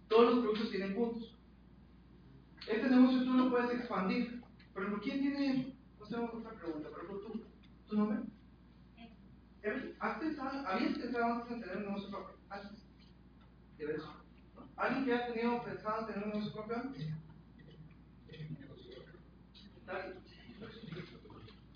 [0.10, 1.36] Todos los productos tienen puntos.
[2.68, 4.44] Este negocio tú lo puedes expandir.
[4.74, 7.42] Por ejemplo, ¿quién tiene, no sé, otra pregunta, por ejemplo, tú,
[7.88, 8.20] ¿tu nombre?
[10.00, 12.36] ¿Has pensado, ¿Habías pensado antes en tener un negocio propio?
[13.78, 14.02] ¿De?
[14.78, 17.08] ¿Alguien que haya tenido pensado en tener un negocio propio antes?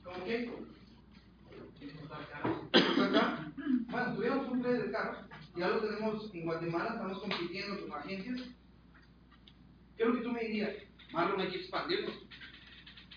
[0.04, 0.52] ¿Cómo qué?
[3.90, 5.18] Bueno, tuvimos un play de carros,
[5.56, 8.42] ya lo tenemos en Guatemala, estamos compitiendo con agencias.
[9.98, 10.76] ¿Qué es lo que tú me dirías?
[11.12, 12.16] Marlon, hay que expandirnos.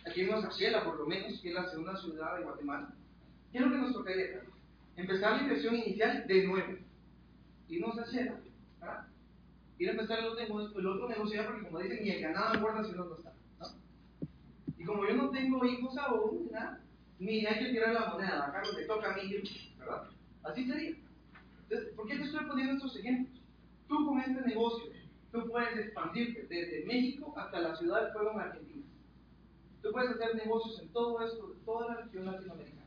[0.06, 2.92] Aquí en Nosaxiela, por lo menos, que es la segunda ciudad de Guatemala.
[3.52, 4.42] ¿Qué es lo que nos tocaría,
[4.96, 6.78] Empezar la inversión inicial de nuevo.
[7.68, 8.40] Irnos a Shela,
[8.80, 9.06] ¿verdad?
[9.78, 12.92] Ir empezar el otro, el otro negocio porque como dicen, ni el ganado guarda si
[12.92, 13.32] no está.
[14.78, 16.50] Y como yo no tengo hijos aún,
[17.18, 19.34] ni hay que tirar la moneda, acá te toca a mí,
[19.78, 20.04] ¿verdad?
[20.44, 20.94] Así sería.
[21.62, 23.40] Entonces, ¿por qué te estoy poniendo estos ejemplos?
[23.88, 24.92] Tú con este negocio,
[25.32, 28.84] tú puedes expandirte desde México hasta la ciudad de Fuego en Argentina.
[29.82, 32.82] Tú puedes hacer negocios en todo esto, toda la región latinoamericana.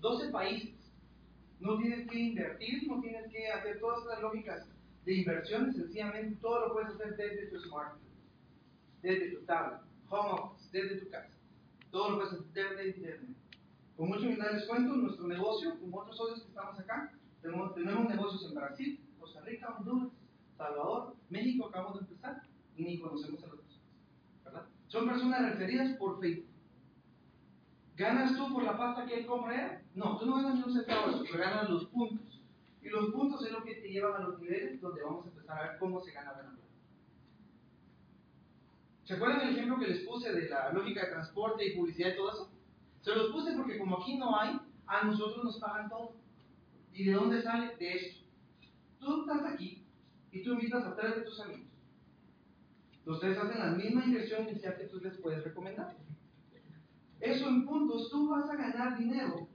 [0.00, 0.75] 12 países.
[1.60, 4.68] No tienes que invertir, no tienes que hacer todas esas lógicas
[5.04, 8.00] de inversión, sencillamente todo lo puedes hacer desde tu smartphone,
[9.02, 11.34] desde tu tablet, home office, desde tu casa.
[11.90, 13.36] Todo lo puedes hacer desde internet.
[13.96, 18.08] Con mucho humildad les cuento, nuestro negocio, con otros socios que estamos acá, tenemos, tenemos
[18.08, 20.12] negocios en Brasil, Costa Rica, Honduras,
[20.58, 22.42] Salvador, México, acabamos de empezar,
[22.76, 23.88] y ni conocemos a los personas.
[24.44, 24.66] ¿verdad?
[24.88, 26.55] Son personas referidas por Facebook.
[27.96, 31.22] ¿Ganas tú por la pasta que él compra No, tú no ganas ni un centavo,
[31.22, 32.42] pero ganas los puntos.
[32.82, 35.58] Y los puntos es lo que te llevan a los niveles donde vamos a empezar
[35.58, 36.56] a ver cómo se gana la
[39.04, 42.16] ¿Se acuerdan el ejemplo que les puse de la lógica de transporte y publicidad y
[42.16, 42.50] todo eso?
[43.02, 46.16] Se los puse porque como aquí no hay, a nosotros nos pagan todo.
[46.92, 47.76] ¿Y de dónde sale?
[47.76, 48.24] De esto.
[48.98, 49.84] Tú estás aquí
[50.32, 51.68] y tú invitas a tres de tus amigos.
[53.06, 55.94] Ustedes hacen la misma inversión inicial que tú les puedes recomendar.
[57.20, 59.48] Eso en puntos, tú vas a ganar dinero.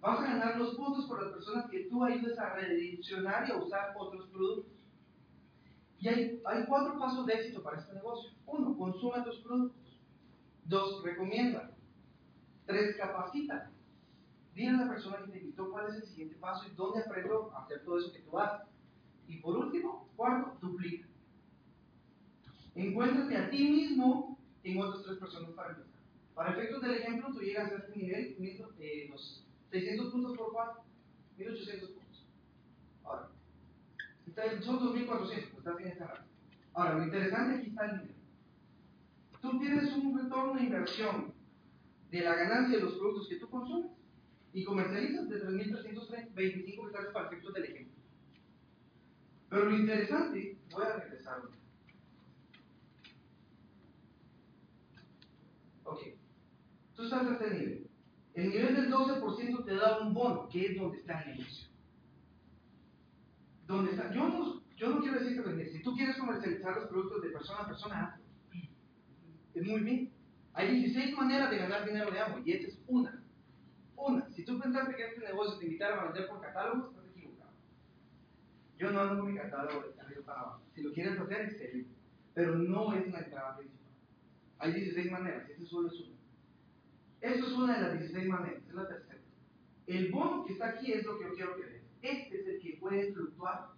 [0.00, 3.56] Vas a ganar los puntos por las personas que tú ayudes a redireccionar y a
[3.56, 4.72] usar otros productos.
[5.98, 8.30] Y hay, hay cuatro pasos de éxito para este negocio.
[8.46, 9.98] Uno, consume tus productos.
[10.64, 11.72] Dos, recomienda.
[12.66, 13.70] Tres, capacita.
[14.54, 17.52] Dile a la persona que te invitó cuál es el siguiente paso y dónde aprendió
[17.52, 18.66] a hacer todo eso que tú haces.
[19.26, 21.06] Y por último, cuarto, duplica.
[22.74, 25.97] Encuéntrate a ti mismo en otras tres personas para empezar.
[26.38, 28.36] Para efectos del ejemplo, tú llegas a este nivel,
[28.78, 30.84] eh, los 600 puntos por 4,
[31.36, 32.26] 1800 puntos.
[33.02, 33.28] Ahora,
[34.60, 36.24] son 2400, estás bien rata.
[36.74, 38.20] Ahora, lo interesante aquí está el dinero.
[39.42, 41.34] Tú tienes un retorno de inversión
[42.08, 43.90] de la ganancia de los productos que tú consumes
[44.52, 47.96] y comercializas de 3.325 hectáreas para efectos del ejemplo.
[49.48, 51.42] Pero lo interesante, voy a regresar.
[55.82, 56.00] Ok,
[56.98, 57.90] tú estás a este nivel.
[58.34, 61.68] El nivel del 12% te da un bono, que es donde está el negocio.
[63.68, 64.12] ¿Dónde está?
[64.12, 65.66] Yo no, yo no quiero decir que.
[65.66, 68.20] Si tú quieres comercializar los productos de persona a persona.
[69.54, 70.10] Es muy bien.
[70.54, 73.22] Hay 16 maneras de ganar dinero de ambos y esta es una.
[73.96, 74.28] Una.
[74.30, 77.52] Si tú pensaste que este negocio te invitara a vender por catálogo, estás equivocado.
[78.76, 80.62] Yo no ando mi catálogo de arriba para abajo.
[80.74, 81.90] Si lo quieres hacer, excelente.
[82.34, 83.86] Pero no es la entrada principal.
[84.58, 86.17] Hay 16 maneras, esta solo es una.
[87.20, 89.20] Eso es una de las 16 maneras, es la tercera.
[89.86, 91.84] El bono que está aquí es lo que yo quiero que veas.
[92.02, 93.70] Este es el que puede fluctuar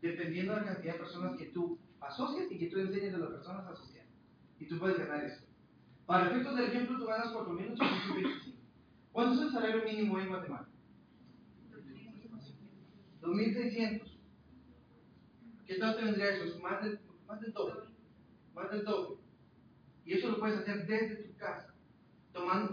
[0.00, 3.30] dependiendo de la cantidad de personas que tú asocias y que tú enseñes a las
[3.30, 4.06] personas a asociar.
[4.58, 5.42] Y tú puedes ganar eso.
[6.06, 8.54] Para efectos del ejemplo, tú ganas 4.825.
[9.12, 10.68] ¿Cuánto es el salario mínimo en Guatemala?
[13.22, 14.18] 2.600.
[15.66, 16.44] ¿Qué tal te vendría eso?
[16.44, 17.80] Es más, de, más del doble.
[18.54, 19.20] Más del doble.
[20.04, 21.71] Y eso lo puedes hacer desde tu casa,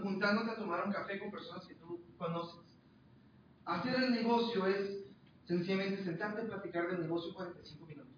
[0.02, 2.60] juntándote a tomar un café con personas que tú conoces.
[3.64, 5.04] Hacer el negocio es
[5.44, 8.14] sencillamente sentarte a platicar del negocio 45 minutos,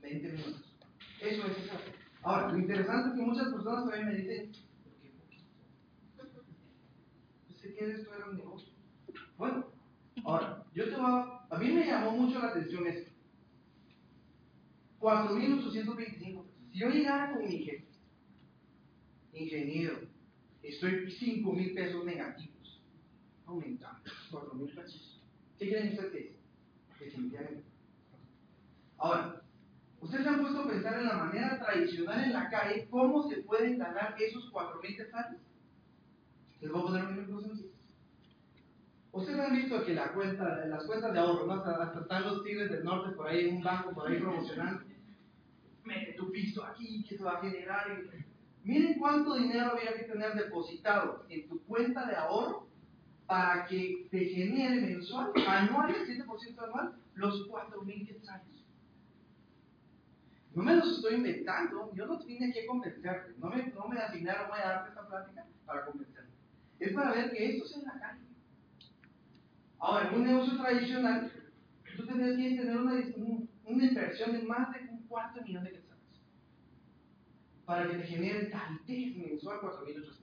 [0.00, 0.76] 20 minutos.
[1.20, 1.94] Eso es hacer.
[2.22, 4.52] Ahora, lo interesante es que muchas personas también me dicen,
[4.82, 5.44] ¿por qué poquito?
[7.48, 8.72] Pensé que esto era un negocio.
[9.36, 9.66] Bueno,
[10.24, 11.58] ahora, yo te voy a...
[11.58, 13.10] Mí me llamó mucho la atención esto.
[15.00, 16.46] 4.825 pesos.
[16.70, 17.88] Si yo llegara con mi jefe,
[19.32, 20.00] ingeniero,
[20.68, 22.82] estoy 5 mil pesos negativos,
[23.46, 25.22] aumentando 4 mil pesos.
[25.58, 26.36] ¿Qué quieren ustedes?
[27.00, 27.64] Definitivamente.
[28.98, 29.42] Ahora,
[30.00, 33.42] ustedes se han puesto a pensar en la manera tradicional en la calle, cómo se
[33.42, 35.40] pueden ganar esos 4 mil quetzales.
[36.60, 37.68] Les voy a poner un ejemplo sencillo.
[39.12, 41.54] Ustedes han visto que la cuenta, las cuentas de ahorro, ¿no?
[41.54, 44.84] hasta, hasta están los tigres del norte por ahí un banco, por ahí promocionando.
[45.84, 47.86] Mete tu piso aquí, que se va a generar.
[48.68, 52.68] Miren cuánto dinero había que tener depositado en tu cuenta de ahorro
[53.26, 58.66] para que te genere mensual, anual, el 7% anual, los 4 mil quetzales.
[60.54, 64.00] No me los estoy inventando, yo no vine aquí a convencerte, no me, no me
[64.00, 66.30] asignaron voy a darte esta plática para convencerte.
[66.78, 68.20] Es para ver que esto es en la calle.
[69.78, 71.32] Ahora, en un negocio tradicional,
[71.96, 75.70] tú tendrías que tener una, un- una inversión de más de un cuarto millón de
[75.70, 75.87] quetzales
[77.68, 80.16] para que te genere tal vez mensual 4.800.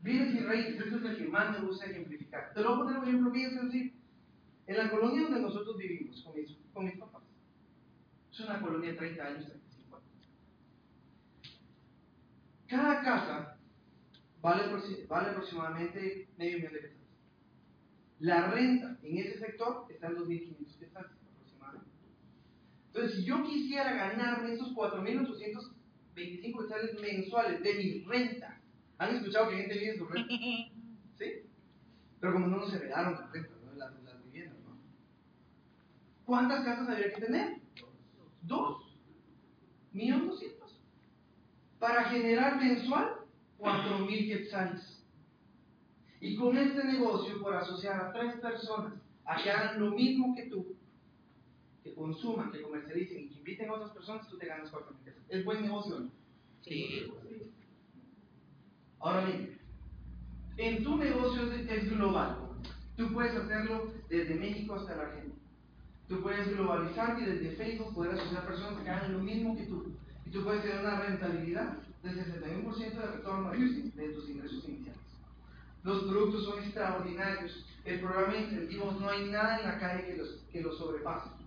[0.00, 2.54] Bienes y raíces, eso es el que más me gusta ejemplificar.
[2.54, 3.92] Te lo voy a poner un ejemplo bien sencillo.
[4.66, 6.22] En la colonia donde nosotros vivimos
[6.72, 7.22] con mis, papás,
[8.32, 10.08] es una colonia de 30 años, 35 años.
[12.66, 13.58] Cada casa
[14.40, 14.62] vale,
[15.06, 17.08] vale aproximadamente medio millón de quetzales.
[18.20, 21.17] La renta en ese sector está en 2.500 quetzales aproximadamente.
[22.88, 28.60] Entonces, si yo quisiera ganarme esos 4.825 quetzales mensuales de mi renta,
[28.98, 30.34] ¿han escuchado que gente vive en su renta?
[31.18, 31.32] ¿Sí?
[32.20, 33.72] Pero como no nos heredaron la renta, ¿no?
[33.74, 34.76] las, las viviendas, ¿no?
[36.24, 37.60] ¿Cuántas casas habría que tener?
[38.42, 38.96] Dos.
[39.92, 40.80] Millón doscientos.
[41.78, 43.18] Para generar mensual,
[43.56, 45.04] cuatro mil quetzales.
[46.20, 50.46] Y con este negocio, por asociar a tres personas a que hagan lo mismo que
[50.46, 50.77] tú,
[51.88, 55.04] que consuman, que comercialicen y que inviten a otras personas, tú te ganas cuatro mil
[55.04, 55.28] quetzales.
[55.30, 56.10] ¿Es buen negocio no?
[56.62, 57.10] Sí.
[59.00, 59.58] Ahora bien,
[60.56, 62.36] en tu negocio es, global.
[62.96, 65.34] Tú puedes hacerlo desde México hasta la Argentina.
[66.08, 69.94] Tú puedes globalizarte y desde Facebook poder asociar personas que hagan lo mismo que tú.
[70.26, 74.98] Y tú puedes tener una rentabilidad del 61% de retorno de tus ingresos iniciales.
[75.84, 77.64] Los productos son extraordinarios.
[77.84, 81.37] El programa de incentivos no hay nada en la calle que los, que los sobrepase.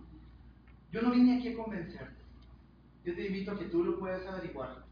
[0.92, 2.22] Yo no vine aquí a convencerte.
[3.04, 4.84] Yo te invito a que tú lo puedas averiguar.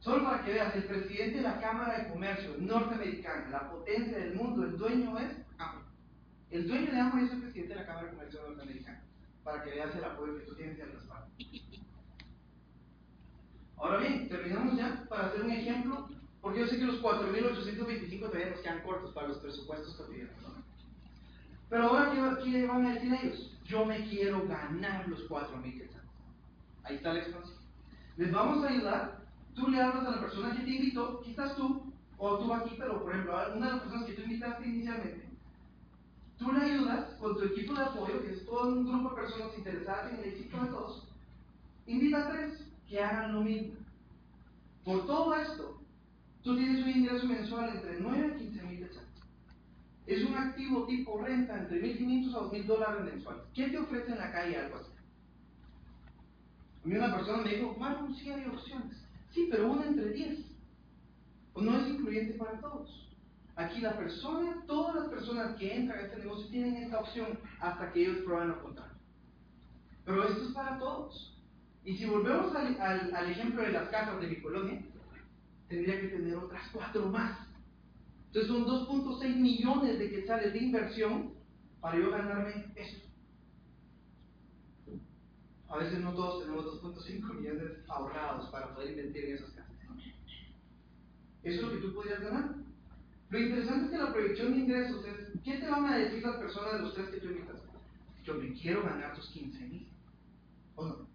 [0.00, 4.34] Solo para que veas, el presidente de la Cámara de Comercio norteamericana, la potencia del
[4.34, 5.84] mundo, el dueño es Amway.
[6.50, 9.02] El dueño de Amway es el presidente de la Cámara de Comercio norteamericana.
[9.42, 11.26] Para que veas el apoyo que tú tienes en respaldo.
[13.78, 16.08] Ahora bien, terminamos ya para hacer un ejemplo,
[16.42, 20.34] porque yo sé que los 4.825 todavía nos quedan cortos para los presupuestos cotidianos.
[20.42, 20.53] ¿no?
[21.74, 23.50] Pero ahora, ¿qué, ¿qué van a decir ellos?
[23.64, 26.08] Yo me quiero ganar los 4.000 quetzales.
[26.84, 27.58] Ahí está la expansión.
[28.16, 29.24] Les vamos a ayudar
[29.56, 33.02] tú le hablas a la persona que te invitó, quizás tú, o tú aquí, pero
[33.02, 35.28] por ejemplo, una de las personas que tú invitaste inicialmente,
[36.38, 39.58] tú le ayudas con tu equipo de apoyo, que es todo un grupo de personas
[39.58, 41.08] interesadas en el éxito de todos,
[41.88, 43.74] invita a tres que hagan lo mismo.
[44.84, 45.80] Por todo esto,
[46.44, 49.03] tú tienes un ingreso mensual entre 9 a 15 mil pesos.
[50.06, 53.44] Es un activo tipo renta entre 1.500 a 2.000 dólares mensuales.
[53.54, 54.90] ¿Qué te ofrece en la calle algo así?
[56.84, 58.96] A mí una persona me dijo, Marlon, sí hay opciones.
[59.32, 60.38] Sí, pero una entre 10.
[61.54, 63.08] O no es incluyente para todos.
[63.56, 67.92] Aquí la persona, todas las personas que entran a este negocio tienen esta opción hasta
[67.92, 68.96] que ellos prueban lo contrario.
[70.04, 71.40] Pero esto es para todos.
[71.84, 74.82] Y si volvemos al, al, al ejemplo de las casas de mi colonia,
[75.68, 77.38] tendría que tener otras cuatro más.
[78.34, 81.34] Entonces son 2.6 millones de quetzales de inversión
[81.80, 83.06] para yo ganarme esto.
[85.68, 89.76] A veces no todos tenemos 2.5 millones ahorrados para poder invertir en esas casas.
[91.44, 92.56] Eso es lo que tú podrías ganar.
[93.30, 96.36] Lo interesante es que la proyección de ingresos es, ¿qué te van a decir las
[96.36, 97.62] personas de los tres que tú invitas?
[98.24, 99.88] Yo me quiero ganar tus 15 mil.
[100.74, 101.06] ¿O no?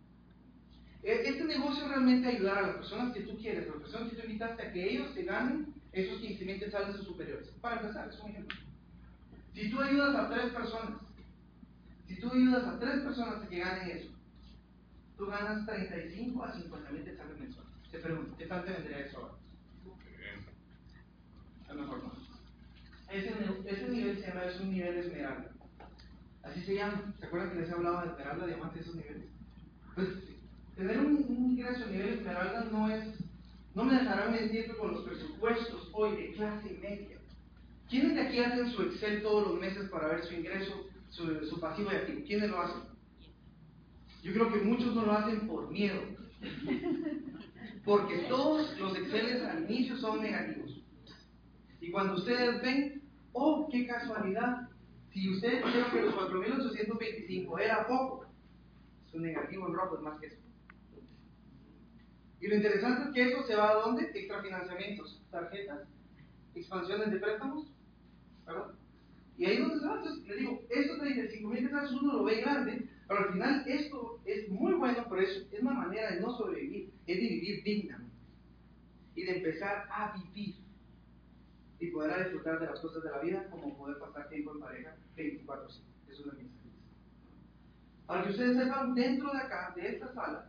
[1.04, 4.16] E, este negocio realmente ayudar a las personas que tú quieres, a las personas que
[4.16, 7.48] tú invitaste a que ellos te ganen esos 15 mil quetzales o superiores.
[7.62, 8.58] Para empezar, es un ejemplo.
[9.54, 11.02] Si tú ayudas a tres personas,
[12.08, 14.10] si tú ayudas a tres personas a que ganen eso,
[15.18, 17.72] tú ganas 35 a 50 mil quetzales mensuales.
[17.92, 19.34] Te pregunto, ¿qué tal te vendría eso ahora?
[21.68, 22.12] A lo mejor no.
[23.12, 23.34] Ese,
[23.66, 25.52] ese nivel se llama, es un nivel esmeralda.
[26.44, 27.14] Así se llama.
[27.20, 29.26] ¿Se acuerdan que les he hablado de esmeralda, diamante, esos niveles?
[29.96, 30.08] Pues
[30.76, 33.08] tener un, un ingreso a nivel esmeralda no es,
[33.76, 37.18] no me dejarán mentir con los presupuestos hoy de clase media.
[37.90, 41.92] ¿Quiénes de aquí hacen su Excel todos los meses para ver su ingreso, su, pasivo
[41.92, 42.22] y activo?
[42.26, 42.82] ¿Quiénes lo hacen?
[44.22, 46.02] Yo creo que muchos no lo hacen por miedo.
[47.86, 50.82] Porque todos los Exceles al inicio son negativos.
[51.82, 53.02] Y cuando ustedes ven,
[53.34, 54.70] oh, qué casualidad,
[55.14, 58.26] si ustedes dijeron que los 4.825 era poco,
[59.12, 60.49] su negativo en rojo es más que eso.
[62.42, 64.12] Y lo interesante es que eso se va a dónde?
[64.14, 65.88] Extrafinanciamientos, tarjetas,
[66.56, 67.68] expansiones de préstamos,
[68.46, 68.72] ¿verdad?
[69.38, 69.96] Y ahí es donde se va.
[69.98, 74.20] Entonces, le digo, estos 35 mil pesos uno lo ve grande, pero al final esto
[74.26, 78.16] es muy bueno, pero es, es una manera de no sobrevivir, es de vivir dignamente.
[79.16, 80.56] Y de empezar a vivir.
[81.80, 84.96] Y poder disfrutar de las cosas de la vida, como poder pasar tiempo en pareja
[85.16, 85.82] 24-7.
[86.10, 86.46] Eso es lo que
[88.06, 90.49] Para que ustedes sepan, dentro de acá, de esta sala,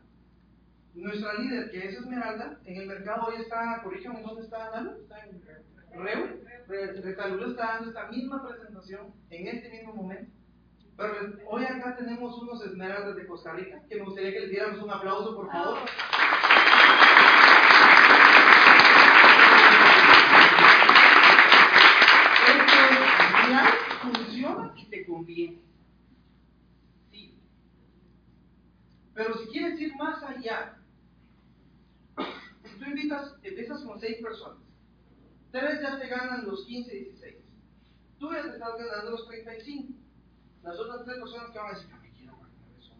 [0.95, 4.97] nuestra líder, que es Esmeralda, en el mercado hoy está, corríjame, ¿dónde está Nalo?
[4.97, 5.43] Está en
[5.93, 6.41] Reu.
[6.68, 10.30] Recalula está dando esta misma presentación en este mismo momento.
[10.97, 11.14] Pero
[11.47, 14.91] hoy acá tenemos unos Esmeraldas de Costa Rica, que me gustaría que les diéramos un
[14.91, 15.78] aplauso, por favor.
[22.47, 23.68] Esto es real,
[24.03, 25.59] funciona y te conviene.
[27.11, 27.38] Sí.
[29.14, 30.80] Pero si quieres ir más allá,
[32.81, 34.59] tú invitas, empiezas con seis personas,
[35.53, 37.37] tres ya te ganan los 15, 16.
[38.18, 39.95] Tú ya te estás ganando los 35.
[40.62, 42.93] Las otras tres personas que van a decir, no me quiero ganar eso.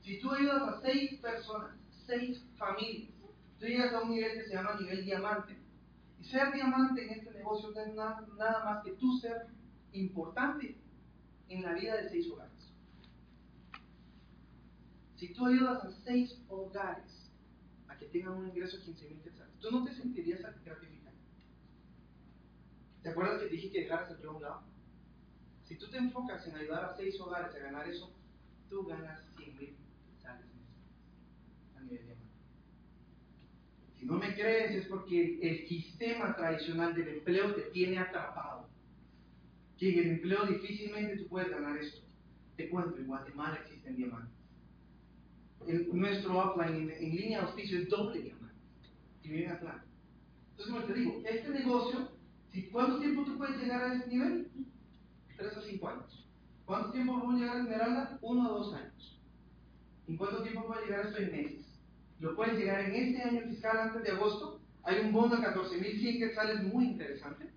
[0.00, 1.76] Si tú ayudas a seis personas,
[2.06, 3.12] seis familias,
[3.58, 5.56] tú llegas a un nivel que se llama nivel diamante.
[6.18, 9.46] Y ser diamante en este negocio no es nada, nada más que tú ser
[9.92, 10.76] importante
[11.48, 12.51] en la vida de seis hogares.
[15.22, 17.30] Si tú ayudas a seis hogares
[17.86, 21.16] a que tengan un ingreso de 15 mil quetzales, ¿tú no te sentirías gratificado?
[23.04, 24.62] ¿Te acuerdas que te dije que dejaras el yo a un lado?
[25.62, 28.12] Si tú te enfocas en ayudar a seis hogares a ganar eso,
[28.68, 29.76] tú ganas 100 mil
[30.10, 30.46] quetzales
[31.76, 32.16] a nivel de
[34.00, 38.68] Si no me crees es porque el sistema tradicional del empleo te tiene atrapado.
[39.78, 42.00] Que en el empleo difícilmente tú puedes ganar esto.
[42.56, 44.41] Te cuento, en Guatemala existen diamantes
[45.66, 48.56] el, nuestro offline en, en, línea de auspicio es doble diamante.
[49.22, 49.84] Y viven Atlanta.
[50.50, 52.08] Entonces, como te digo, este negocio,
[52.52, 54.50] si, ¿cuánto tiempo tú puedes llegar a ese nivel?
[55.36, 56.26] 3 a 5 años.
[56.64, 58.18] ¿Cuánto tiempo a llegar a Esmeralda?
[58.20, 59.20] 1 a 2 años.
[60.08, 61.66] ¿En cuánto tiempo puede llegar esto en meses?
[62.20, 64.60] Lo puedes llegar en este año fiscal antes de agosto.
[64.84, 67.50] Hay un bono de 14.100 quetzales muy interesante.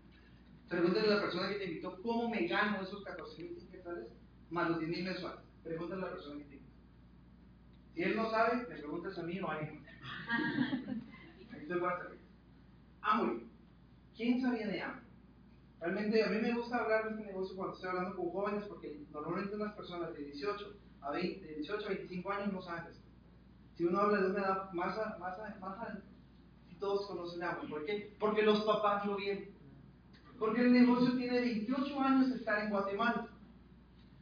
[0.68, 4.08] Pregúntale a la persona que te invitó cómo me gano esos 14.100 quetzales
[4.50, 5.42] más los 10.000 mensuales.
[5.64, 6.55] Pregúntale a la persona que te invitó.
[7.96, 9.82] Si él no sabe, me preguntas a mí o a alguien.
[11.50, 12.20] Aquí estoy para servir.
[13.02, 13.48] Amway.
[14.18, 15.06] ¿Quién sabía de Amway?
[15.80, 19.06] Realmente a mí me gusta hablar de este negocio cuando estoy hablando con jóvenes porque
[19.14, 23.08] normalmente unas personas de 18 a, 20, de 18 a 25 años no saben esto.
[23.76, 26.04] Si uno habla de una edad más, más, más alta,
[26.78, 27.70] todos conocen Amway.
[27.70, 28.14] ¿Por qué?
[28.20, 29.46] Porque los papás lo vieron.
[30.38, 33.30] Porque el negocio tiene 28 años de estar en Guatemala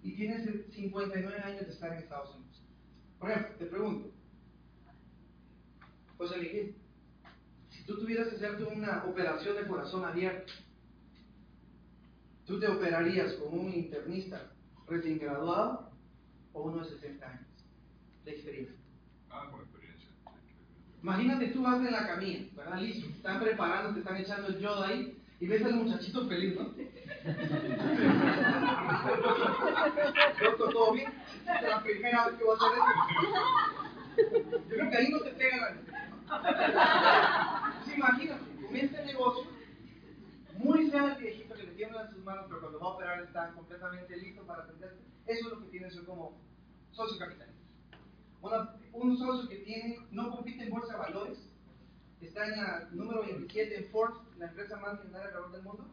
[0.04, 2.53] y tiene 59 años de estar en Estados Unidos.
[3.24, 4.10] Por ejemplo, te pregunto,
[6.18, 6.76] José Miguel,
[7.70, 10.52] si tú tuvieras que hacerte una operación de corazón abierto,
[12.46, 14.52] ¿tú te operarías como un internista
[14.90, 15.90] recién graduado
[16.52, 17.48] o uno de 60 años
[18.26, 18.76] de experiencia?
[19.30, 20.10] Ah, con experiencia.
[21.02, 22.82] Imagínate tú vas en la camilla, ¿verdad?
[22.82, 26.56] Listo, te están preparando, te están echando el yodo ahí y ves al muchachito feliz,
[26.58, 26.64] ¿no?
[30.42, 31.12] Doctor, ¿todo bien?
[31.42, 34.62] Es la primera vez que voy a hacer eso.
[34.70, 35.76] Yo creo que ahí no te pega
[36.30, 39.52] la Sí, imagínate, comienza el negocio,
[40.60, 43.52] muy sea el viejito que le tiemblan sus manos, pero cuando va a operar está
[43.52, 45.04] completamente listo para atenderte.
[45.28, 46.40] Eso es lo que tiene ser como
[46.92, 47.60] socio capitalista.
[48.94, 50.93] un socio que tiene, no compite en bolsa
[52.28, 55.86] está en la número 27 en Forbes, la empresa más millonaria alrededor del mundo.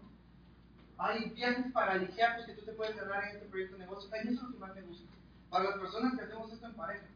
[0.99, 4.13] Hay viajes paradisíacos que tú te puedes ganar en este proyecto de negocio.
[4.13, 5.11] A eso es lo que más me gusta.
[5.49, 7.07] Para las personas que hacemos esto en pareja.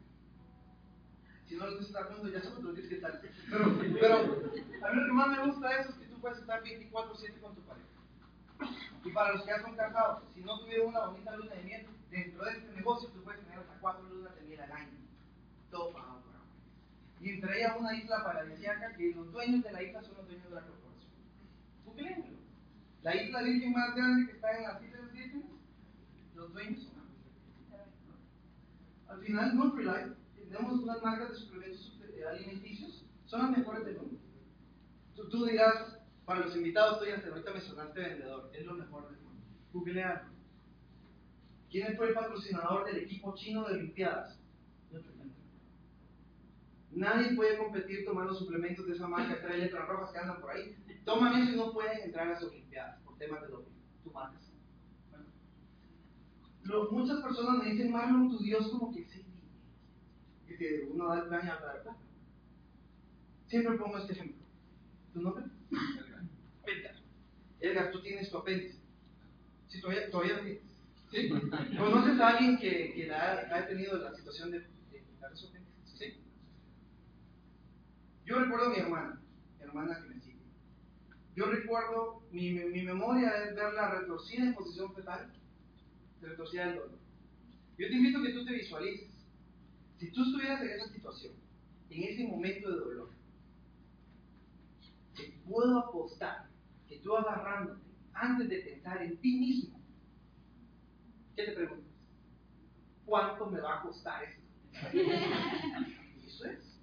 [1.47, 3.21] Si no lo estás haciendo, ya sabes lo que que tal.
[3.49, 3.65] Pero,
[3.99, 7.39] pero a mí lo que más me gusta eso es que tú puedes estar 24-7
[7.39, 7.85] con tu pareja.
[9.03, 11.87] Y para los que ya son casados, si no tuvieron una bonita luna de miel,
[12.09, 14.97] dentro de este negocio tú puedes tener hasta 4 lunas de miel al año.
[15.69, 16.24] Todo pagado.
[17.25, 20.47] Y entre ellas una isla paradisíaca que los dueños de la isla son los dueños
[20.47, 21.11] de la corporación.
[21.83, 22.37] Googleenlo.
[23.01, 25.45] La isla virgen más grande que está en las Islas Vírgenes,
[26.35, 26.93] los dueños son
[29.07, 31.99] Al final, Nutrilite, tenemos unas marcas de suplementos
[32.29, 34.19] alimenticios, son las mejores del mundo.
[35.15, 39.19] Tú, tú dirás, para los invitados, tú ya ahorita mencionaste vendedor, es lo mejor del
[39.21, 39.41] mundo.
[39.73, 40.29] Googlealo.
[41.71, 44.44] ¿Quién fue el patrocinador del equipo chino de Olimpiadas?
[46.95, 50.77] Nadie puede competir tomando suplementos de esa marca, tres letras rojas que andan por ahí.
[51.03, 53.73] Toman eso y no pueden entrar a las Olimpiadas por temas de doping.
[54.03, 54.39] Tu marca
[56.63, 56.91] Bueno.
[56.91, 59.25] muchas personas me dicen, Marlon, tu Dios como que sí.
[60.47, 61.97] Y que uno da daño a la
[63.47, 64.45] Siempre pongo este ejemplo.
[65.13, 65.45] ¿Tu nombre?
[66.65, 66.95] Edgar.
[67.59, 68.79] Edgar, tú tienes tu apéndice.
[69.67, 70.63] Sí, todavía, todavía tienes.
[71.11, 71.29] ¿Sí?
[71.77, 75.64] ¿Conoces a alguien que, que ha, ha, tenido la situación de, de quitar su apéndice?
[75.64, 75.64] ¿Sí?
[78.25, 79.21] Yo recuerdo a mi hermana,
[79.57, 80.41] mi hermana que me sigue.
[81.35, 85.31] Yo recuerdo, mi, mi memoria es verla retorcida en posición fetal,
[86.21, 86.99] retorcida del dolor.
[87.77, 89.11] Yo te invito a que tú te visualices.
[89.99, 91.33] Si tú estuvieras en esa situación,
[91.89, 93.09] en ese momento de dolor,
[95.15, 96.47] te puedo apostar
[96.87, 97.81] que tú agarrándote,
[98.13, 99.79] antes de pensar en ti mismo,
[101.35, 101.93] ¿qué te preguntas?
[103.05, 104.41] ¿Cuánto me va a costar esto?
[106.25, 106.74] eso es.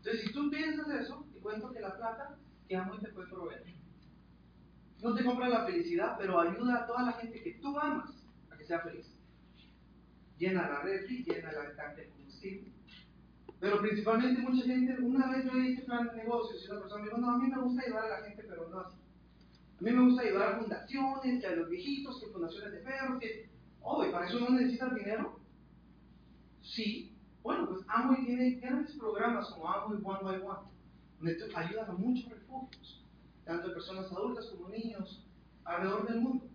[0.00, 3.28] Entonces, si tú piensas eso, te cuento que la plata que amo y te puede
[3.28, 3.62] proveer.
[5.02, 8.10] No te compra la felicidad, pero ayuda a toda la gente que tú amas
[8.50, 9.06] a que sea feliz.
[10.38, 12.72] Llena la refri, llena la tanque de combustible.
[13.60, 17.08] Pero principalmente mucha gente, una vez yo hice plan de negocios y una persona me
[17.08, 18.96] dijo, no, a mí me gusta ayudar a la gente, pero no así.
[19.78, 23.20] A mí me gusta ayudar a fundaciones, que a los viejitos, que fundaciones de perros,
[23.20, 23.50] que...
[23.82, 25.40] Oh, ¿y para eso no necesitas dinero?
[26.62, 30.68] Sí, bueno, pues Amway tiene grandes programas como Amway One by One,
[31.18, 33.04] donde ayudan a muchos refugios,
[33.44, 35.26] tanto de personas adultas como niños,
[35.64, 36.46] alrededor del mundo.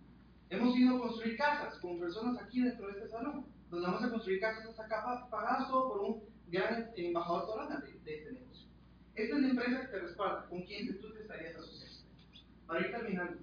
[0.48, 4.10] Hemos ido a construir casas con personas aquí dentro de este salón, donde vamos a
[4.10, 8.68] construir casas hasta acá pagadas todo por un gran embajador torana de, de, este negocio.
[9.16, 12.06] Esta es la empresa que te respalda, con quien tú te estarías asociando.
[12.66, 13.42] Para ir terminando.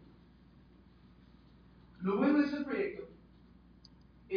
[1.99, 3.12] Lo bueno de este proyecto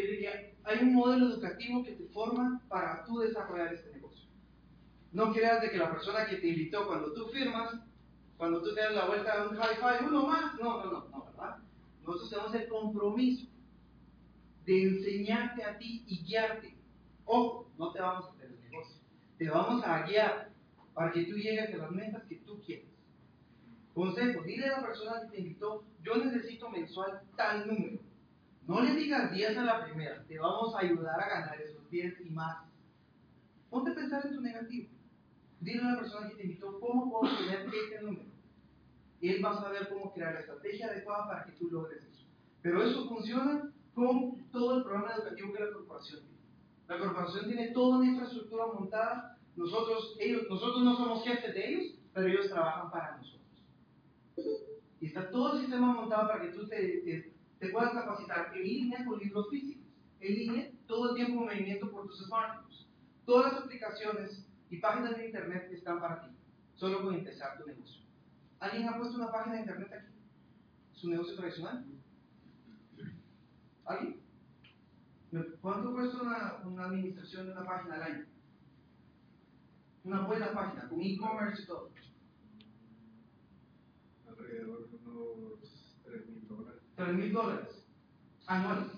[0.03, 4.29] de que hay un modelo educativo que te forma para tú desarrollar este negocio.
[5.13, 7.75] No creas de que la persona que te invitó cuando tú firmas,
[8.37, 11.09] cuando tú te das la vuelta a un high five, uno más, no, no, no,
[11.09, 11.59] no, ¿verdad?
[12.03, 13.47] Nosotros tenemos el compromiso
[14.65, 16.77] de enseñarte a ti y guiarte.
[17.25, 19.01] Ojo, no te vamos a hacer el negocio,
[19.39, 20.51] te vamos a guiar
[20.93, 22.89] para que tú llegues a las metas que tú quieres.
[23.95, 27.99] Consejo, dile a la persona que te invitó, yo necesito mensual tal número
[28.67, 32.21] no le digas 10 a la primera, te vamos a ayudar a ganar esos 10
[32.23, 32.65] y más.
[33.71, 34.89] Ponte a pensar en tu negativo.
[35.61, 38.27] Dile a la persona que te invitó cómo puedo tener este número.
[39.21, 42.25] Y él va a saber cómo crear la estrategia adecuada para que tú logres eso.
[42.61, 46.37] Pero eso funciona con todo el programa educativo que la corporación tiene.
[46.89, 49.39] La corporación tiene toda una infraestructura montada.
[49.55, 53.43] Nosotros, ellos, nosotros no somos jefes de ellos, pero ellos trabajan para nosotros.
[55.01, 57.36] Y está todo el sistema montado para que tú te te
[57.69, 59.85] puedas capacitar en línea con libros físicos,
[60.21, 62.87] en línea todo el tiempo en movimiento por tus smartphones.
[63.25, 66.29] Todas las aplicaciones y páginas de internet están para ti,
[66.75, 68.03] solo con empezar tu negocio.
[68.61, 70.13] ¿Alguien ha puesto una página de internet aquí?
[70.93, 71.85] ¿Su negocio tradicional?
[73.85, 74.21] ¿Alguien?
[75.61, 78.27] ¿Cuánto cuesta una, administración de una página al año?
[80.05, 81.91] Una buena página, con e-commerce y todo.
[84.29, 86.76] Alrededor de unos 3 mil dólares.
[86.97, 87.87] 3 mil dólares
[88.47, 88.93] anuales.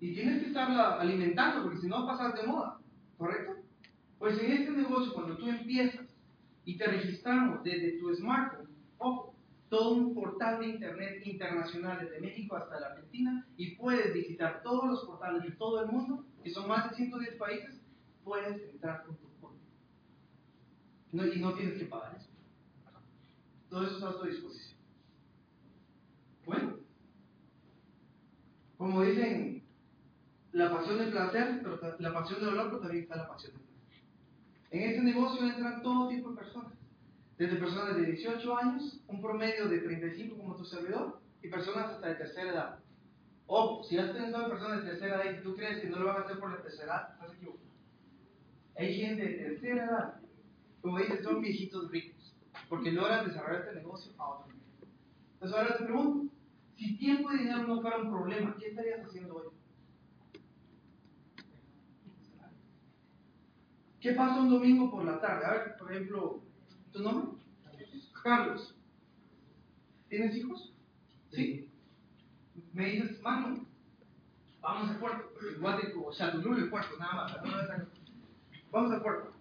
[0.00, 2.78] Y tienes que estarla alimentando porque si no pasas de moda,
[3.16, 3.54] ¿correcto?
[4.18, 6.06] Pues en este negocio, cuando tú empiezas
[6.64, 8.68] y te registramos desde tu smartphone,
[8.98, 9.34] ojo,
[9.68, 14.86] todo un portal de internet internacional desde México hasta la Argentina y puedes visitar todos
[14.86, 17.80] los portales de todo el mundo, que son más de 110 países,
[18.22, 19.62] puedes entrar con tu código.
[21.12, 22.28] No, y no tienes que pagar eso.
[23.68, 24.73] Todo eso está a tu disposición.
[26.46, 26.76] Bueno,
[28.76, 29.62] como dicen,
[30.52, 33.62] la pasión del placer, pero la pasión del dolor, pero también está la pasión del
[33.62, 33.74] placer.
[34.70, 36.72] En este negocio entran todo tipo de personas.
[37.38, 42.08] Desde personas de 18 años, un promedio de 35 como tu servidor, y personas hasta
[42.08, 42.78] de tercera edad.
[43.46, 46.06] Ojo, si has pensado en personas de tercera edad y tú crees que no lo
[46.06, 47.68] van a hacer por la tercera edad, estás equivocado.
[48.76, 50.20] Hay gente de tercera edad,
[50.80, 52.34] como dices, son viejitos ricos,
[52.68, 54.53] porque logran desarrollar este negocio a otro.
[55.44, 56.34] Entonces ahora te pregunto,
[56.74, 59.48] si tiempo y dinero no fuera un problema, ¿qué estarías haciendo hoy?
[64.00, 65.44] ¿Qué pasa un domingo por la tarde?
[65.44, 66.40] A ver, por ejemplo,
[66.92, 67.38] ¿tu nombre?
[68.22, 68.74] Carlos.
[70.08, 70.72] ¿Tienes hijos?
[71.30, 71.70] Sí.
[72.72, 73.66] Me dices, mano,
[74.62, 75.28] vamos al puerto.
[75.58, 77.36] Igual de, o sea, tu número de puerto, nada más.
[78.72, 79.34] Vamos al puerto.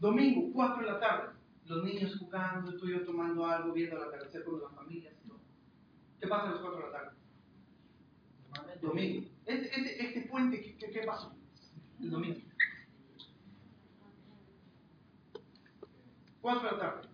[0.00, 1.34] Domingo, 4 de la tarde.
[1.66, 5.28] Los niños jugando, tú y yo tomando algo, viendo la atardecer con las familias y
[5.28, 5.40] todo.
[6.20, 7.16] ¿Qué pasa a las 4 de la tarde?
[8.82, 9.28] Domingo.
[9.46, 11.34] Este, este, este puente, ¿qué, qué, qué pasó?
[12.00, 12.40] El domingo.
[16.42, 17.08] 4 de la tarde.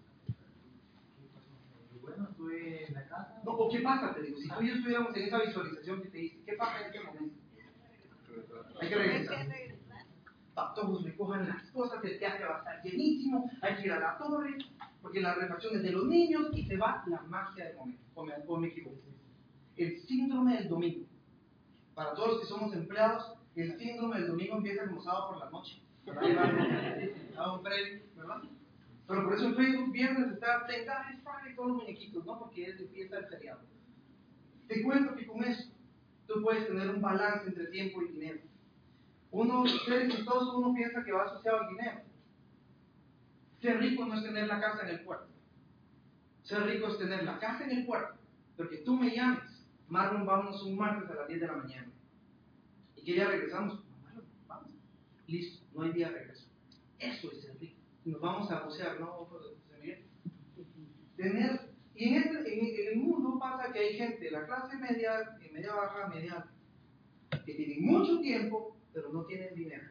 [2.00, 3.40] Bueno, estuve en la casa.
[3.44, 4.14] No, ¿O qué pasa?
[4.14, 6.80] Te digo, si tú y yo estuviéramos en esa visualización que te dice, ¿qué pasa
[6.80, 7.36] en este momento?
[8.80, 9.46] Hay que regresar.
[10.54, 14.00] Para todos recojan las cosas, el teatro va a estar llenísimo, hay que ir a
[14.00, 14.58] la torre,
[15.00, 18.02] porque la refacción es de los niños y se va la magia del momento.
[18.14, 18.98] O me, o me equivoco.
[19.76, 21.06] El síndrome del domingo.
[21.94, 25.50] Para todos los que somos empleados, el síndrome del domingo empieza como sábado por la
[25.50, 25.80] noche.
[29.06, 32.38] Pero por eso en Facebook viernes está Thank es Friday con los muñequitos, ¿no?
[32.38, 33.60] Porque es empieza el feriado.
[34.68, 35.70] Te cuento que con eso
[36.26, 38.40] tú puedes tener un balance entre tiempo y dinero.
[39.30, 42.00] Uno, ser exitoso, uno piensa que va asociado al dinero.
[43.60, 45.28] Ser rico no es tener la casa en el puerto.
[46.42, 48.18] Ser rico es tener la casa en el puerto,
[48.56, 49.66] porque tú me llames.
[49.88, 51.90] Marlon, vámonos un martes a las 10 de la mañana.
[52.96, 53.84] ¿Y qué día regresamos?
[54.02, 54.70] Marlon, vamos.
[55.26, 56.46] Listo, no hay día de regreso.
[56.98, 59.28] Eso es ser rico nos vamos a bucear, ¿no?
[61.16, 65.74] Tener, y en, este, en, el mundo pasa que hay gente la clase media, media
[65.74, 66.46] baja, media
[67.44, 69.88] que tienen mucho tiempo, pero no tienen dinero.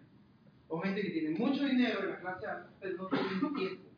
[0.68, 3.90] O gente que tiene mucho dinero en la clase alta, pero no tienen tiempo.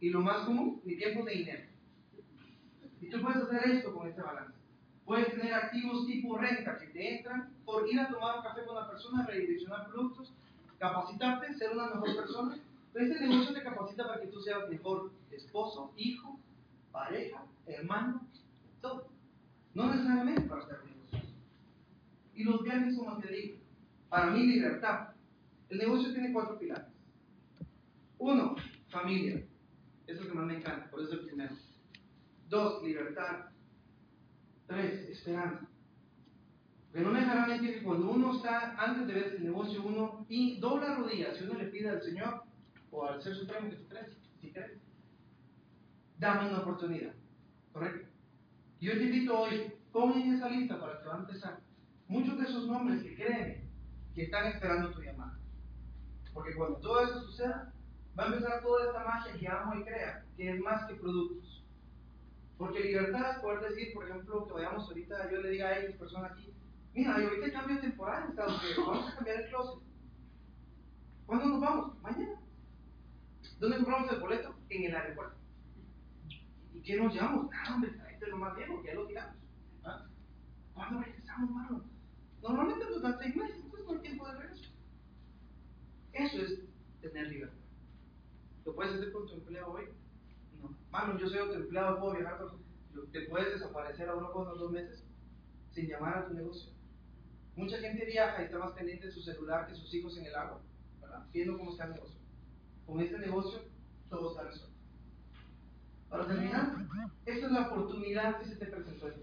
[0.00, 1.64] Y lo más común, ni tiempo ni dinero.
[3.00, 4.56] Y tú puedes hacer esto con este balance.
[5.04, 8.76] Puedes tener activos tipo renta que te entran por ir a tomar un café con
[8.76, 10.32] una persona, redireccionar productos,
[10.78, 12.58] capacitarte, ser una mejor persona
[12.94, 16.38] este negocio te capacita para que tú seas mejor esposo, hijo,
[16.90, 18.26] pareja, hermano,
[18.80, 19.08] todo.
[19.74, 21.34] No necesariamente para hacer negocios.
[22.34, 23.56] Y los viajes, te digo,
[24.08, 25.10] para mí libertad.
[25.68, 26.86] El negocio tiene cuatro pilares.
[28.18, 28.56] Uno,
[28.88, 29.44] familia.
[30.06, 31.54] Eso es lo que más me encanta, por eso es el primero.
[32.48, 33.50] Dos, libertad.
[34.66, 35.68] Tres, esperanza.
[36.92, 40.24] Pero no me dejará mentir que cuando uno está, antes de ver el negocio, uno
[40.28, 42.42] y dobla rodillas y uno le pide al Señor,
[42.90, 44.80] o al ser supremo que tú crees, si crees.
[46.18, 47.12] Dame una oportunidad,
[47.72, 48.08] ¿correcto?
[48.80, 51.60] Yo te invito hoy, pon en esa lista para que va a empezar
[52.08, 53.67] muchos de esos nombres que creen
[54.18, 55.38] que están esperando tu llamada.
[56.34, 57.72] Porque cuando todo eso suceda,
[58.18, 61.64] va a empezar toda esta magia que amo y crea, que es más que productos.
[62.58, 65.96] Porque libertad es poder decir, por ejemplo, que vayamos ahorita, yo le diga a X
[65.96, 66.52] personas aquí,
[66.94, 69.82] mira, ahorita hay cambio temporal en Estados Unidos, vamos a cambiar el closet.
[71.26, 72.02] ¿Cuándo nos vamos?
[72.02, 72.40] Mañana.
[73.60, 74.54] ¿Dónde compramos el boleto?
[74.68, 75.36] En el aeropuerto.
[76.72, 77.50] ¿Y qué nos llevamos?
[77.54, 79.36] Ah, hombre, este es lo viejo, ya lo tiramos.
[79.84, 80.08] ¿Ah?
[80.74, 81.84] ¿Cuándo regresamos, mano?
[82.42, 84.70] Normalmente nos dan seis meses, hay tiempo de regreso.
[86.12, 86.60] Eso es
[87.00, 87.56] tener libertad.
[88.64, 89.84] ¿Lo puedes hacer con tu empleado hoy?
[90.60, 90.76] No.
[90.90, 92.38] Mano, yo soy tu empleado, puedo viajar.
[93.12, 95.04] ¿Te puedes desaparecer a uno con dos meses
[95.72, 96.72] sin llamar a tu negocio?
[97.56, 100.34] Mucha gente viaja y está más pendiente de su celular que sus hijos en el
[100.34, 100.60] agua.
[101.00, 101.26] ¿verdad?
[101.32, 102.18] Viendo cómo está el negocio.
[102.86, 103.60] Con este negocio,
[104.08, 104.76] todo está resuelto.
[106.08, 106.86] Para terminar,
[107.26, 109.22] esta es la oportunidad que se te presentó aquí.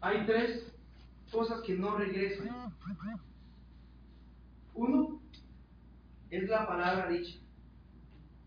[0.00, 0.73] Hay tres
[1.34, 2.72] cosas que no regresan.
[4.74, 5.20] Uno
[6.30, 7.40] es la palabra dicha.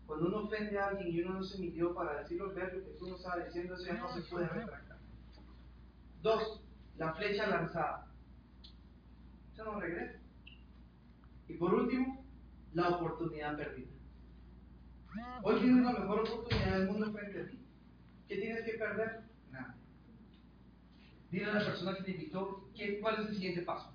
[0.06, 2.98] Cuando uno ofende a alguien y uno no se midió para decir los verbos que
[2.98, 4.98] tú no estabas diciendo, eso ya no se puede retractar.
[6.22, 6.64] Dos,
[6.96, 8.10] la flecha lanzada.
[9.52, 10.18] Eso no regresa.
[11.46, 12.24] Y por último,
[12.72, 13.90] la oportunidad perdida.
[15.42, 17.58] Hoy tienes la mejor oportunidad del mundo frente a ti.
[18.28, 19.27] ¿Qué tienes que perder?
[21.30, 23.92] Dile a la persona que te invitó ¿qué, cuál es el siguiente paso.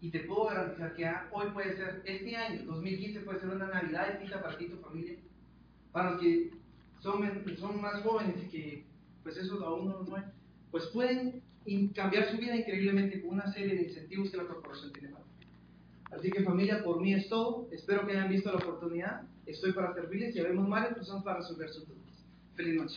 [0.00, 4.12] Y te puedo garantizar que hoy puede ser, este año, 2015, puede ser una Navidad
[4.12, 5.18] distinta para ti y tu familia.
[5.92, 6.50] Para los que
[7.00, 7.22] son,
[7.58, 8.84] son más jóvenes que,
[9.22, 10.24] pues eso aún no lo
[10.70, 11.42] pues pueden
[11.94, 15.24] cambiar su vida increíblemente con una serie de incentivos que la corporación tiene para
[16.12, 17.68] Así que familia, por mí es todo.
[17.70, 19.22] Espero que hayan visto la oportunidad.
[19.46, 22.24] Estoy para servirles y habemos varias personas para resolver sus dudas.
[22.56, 22.96] Feliz noche.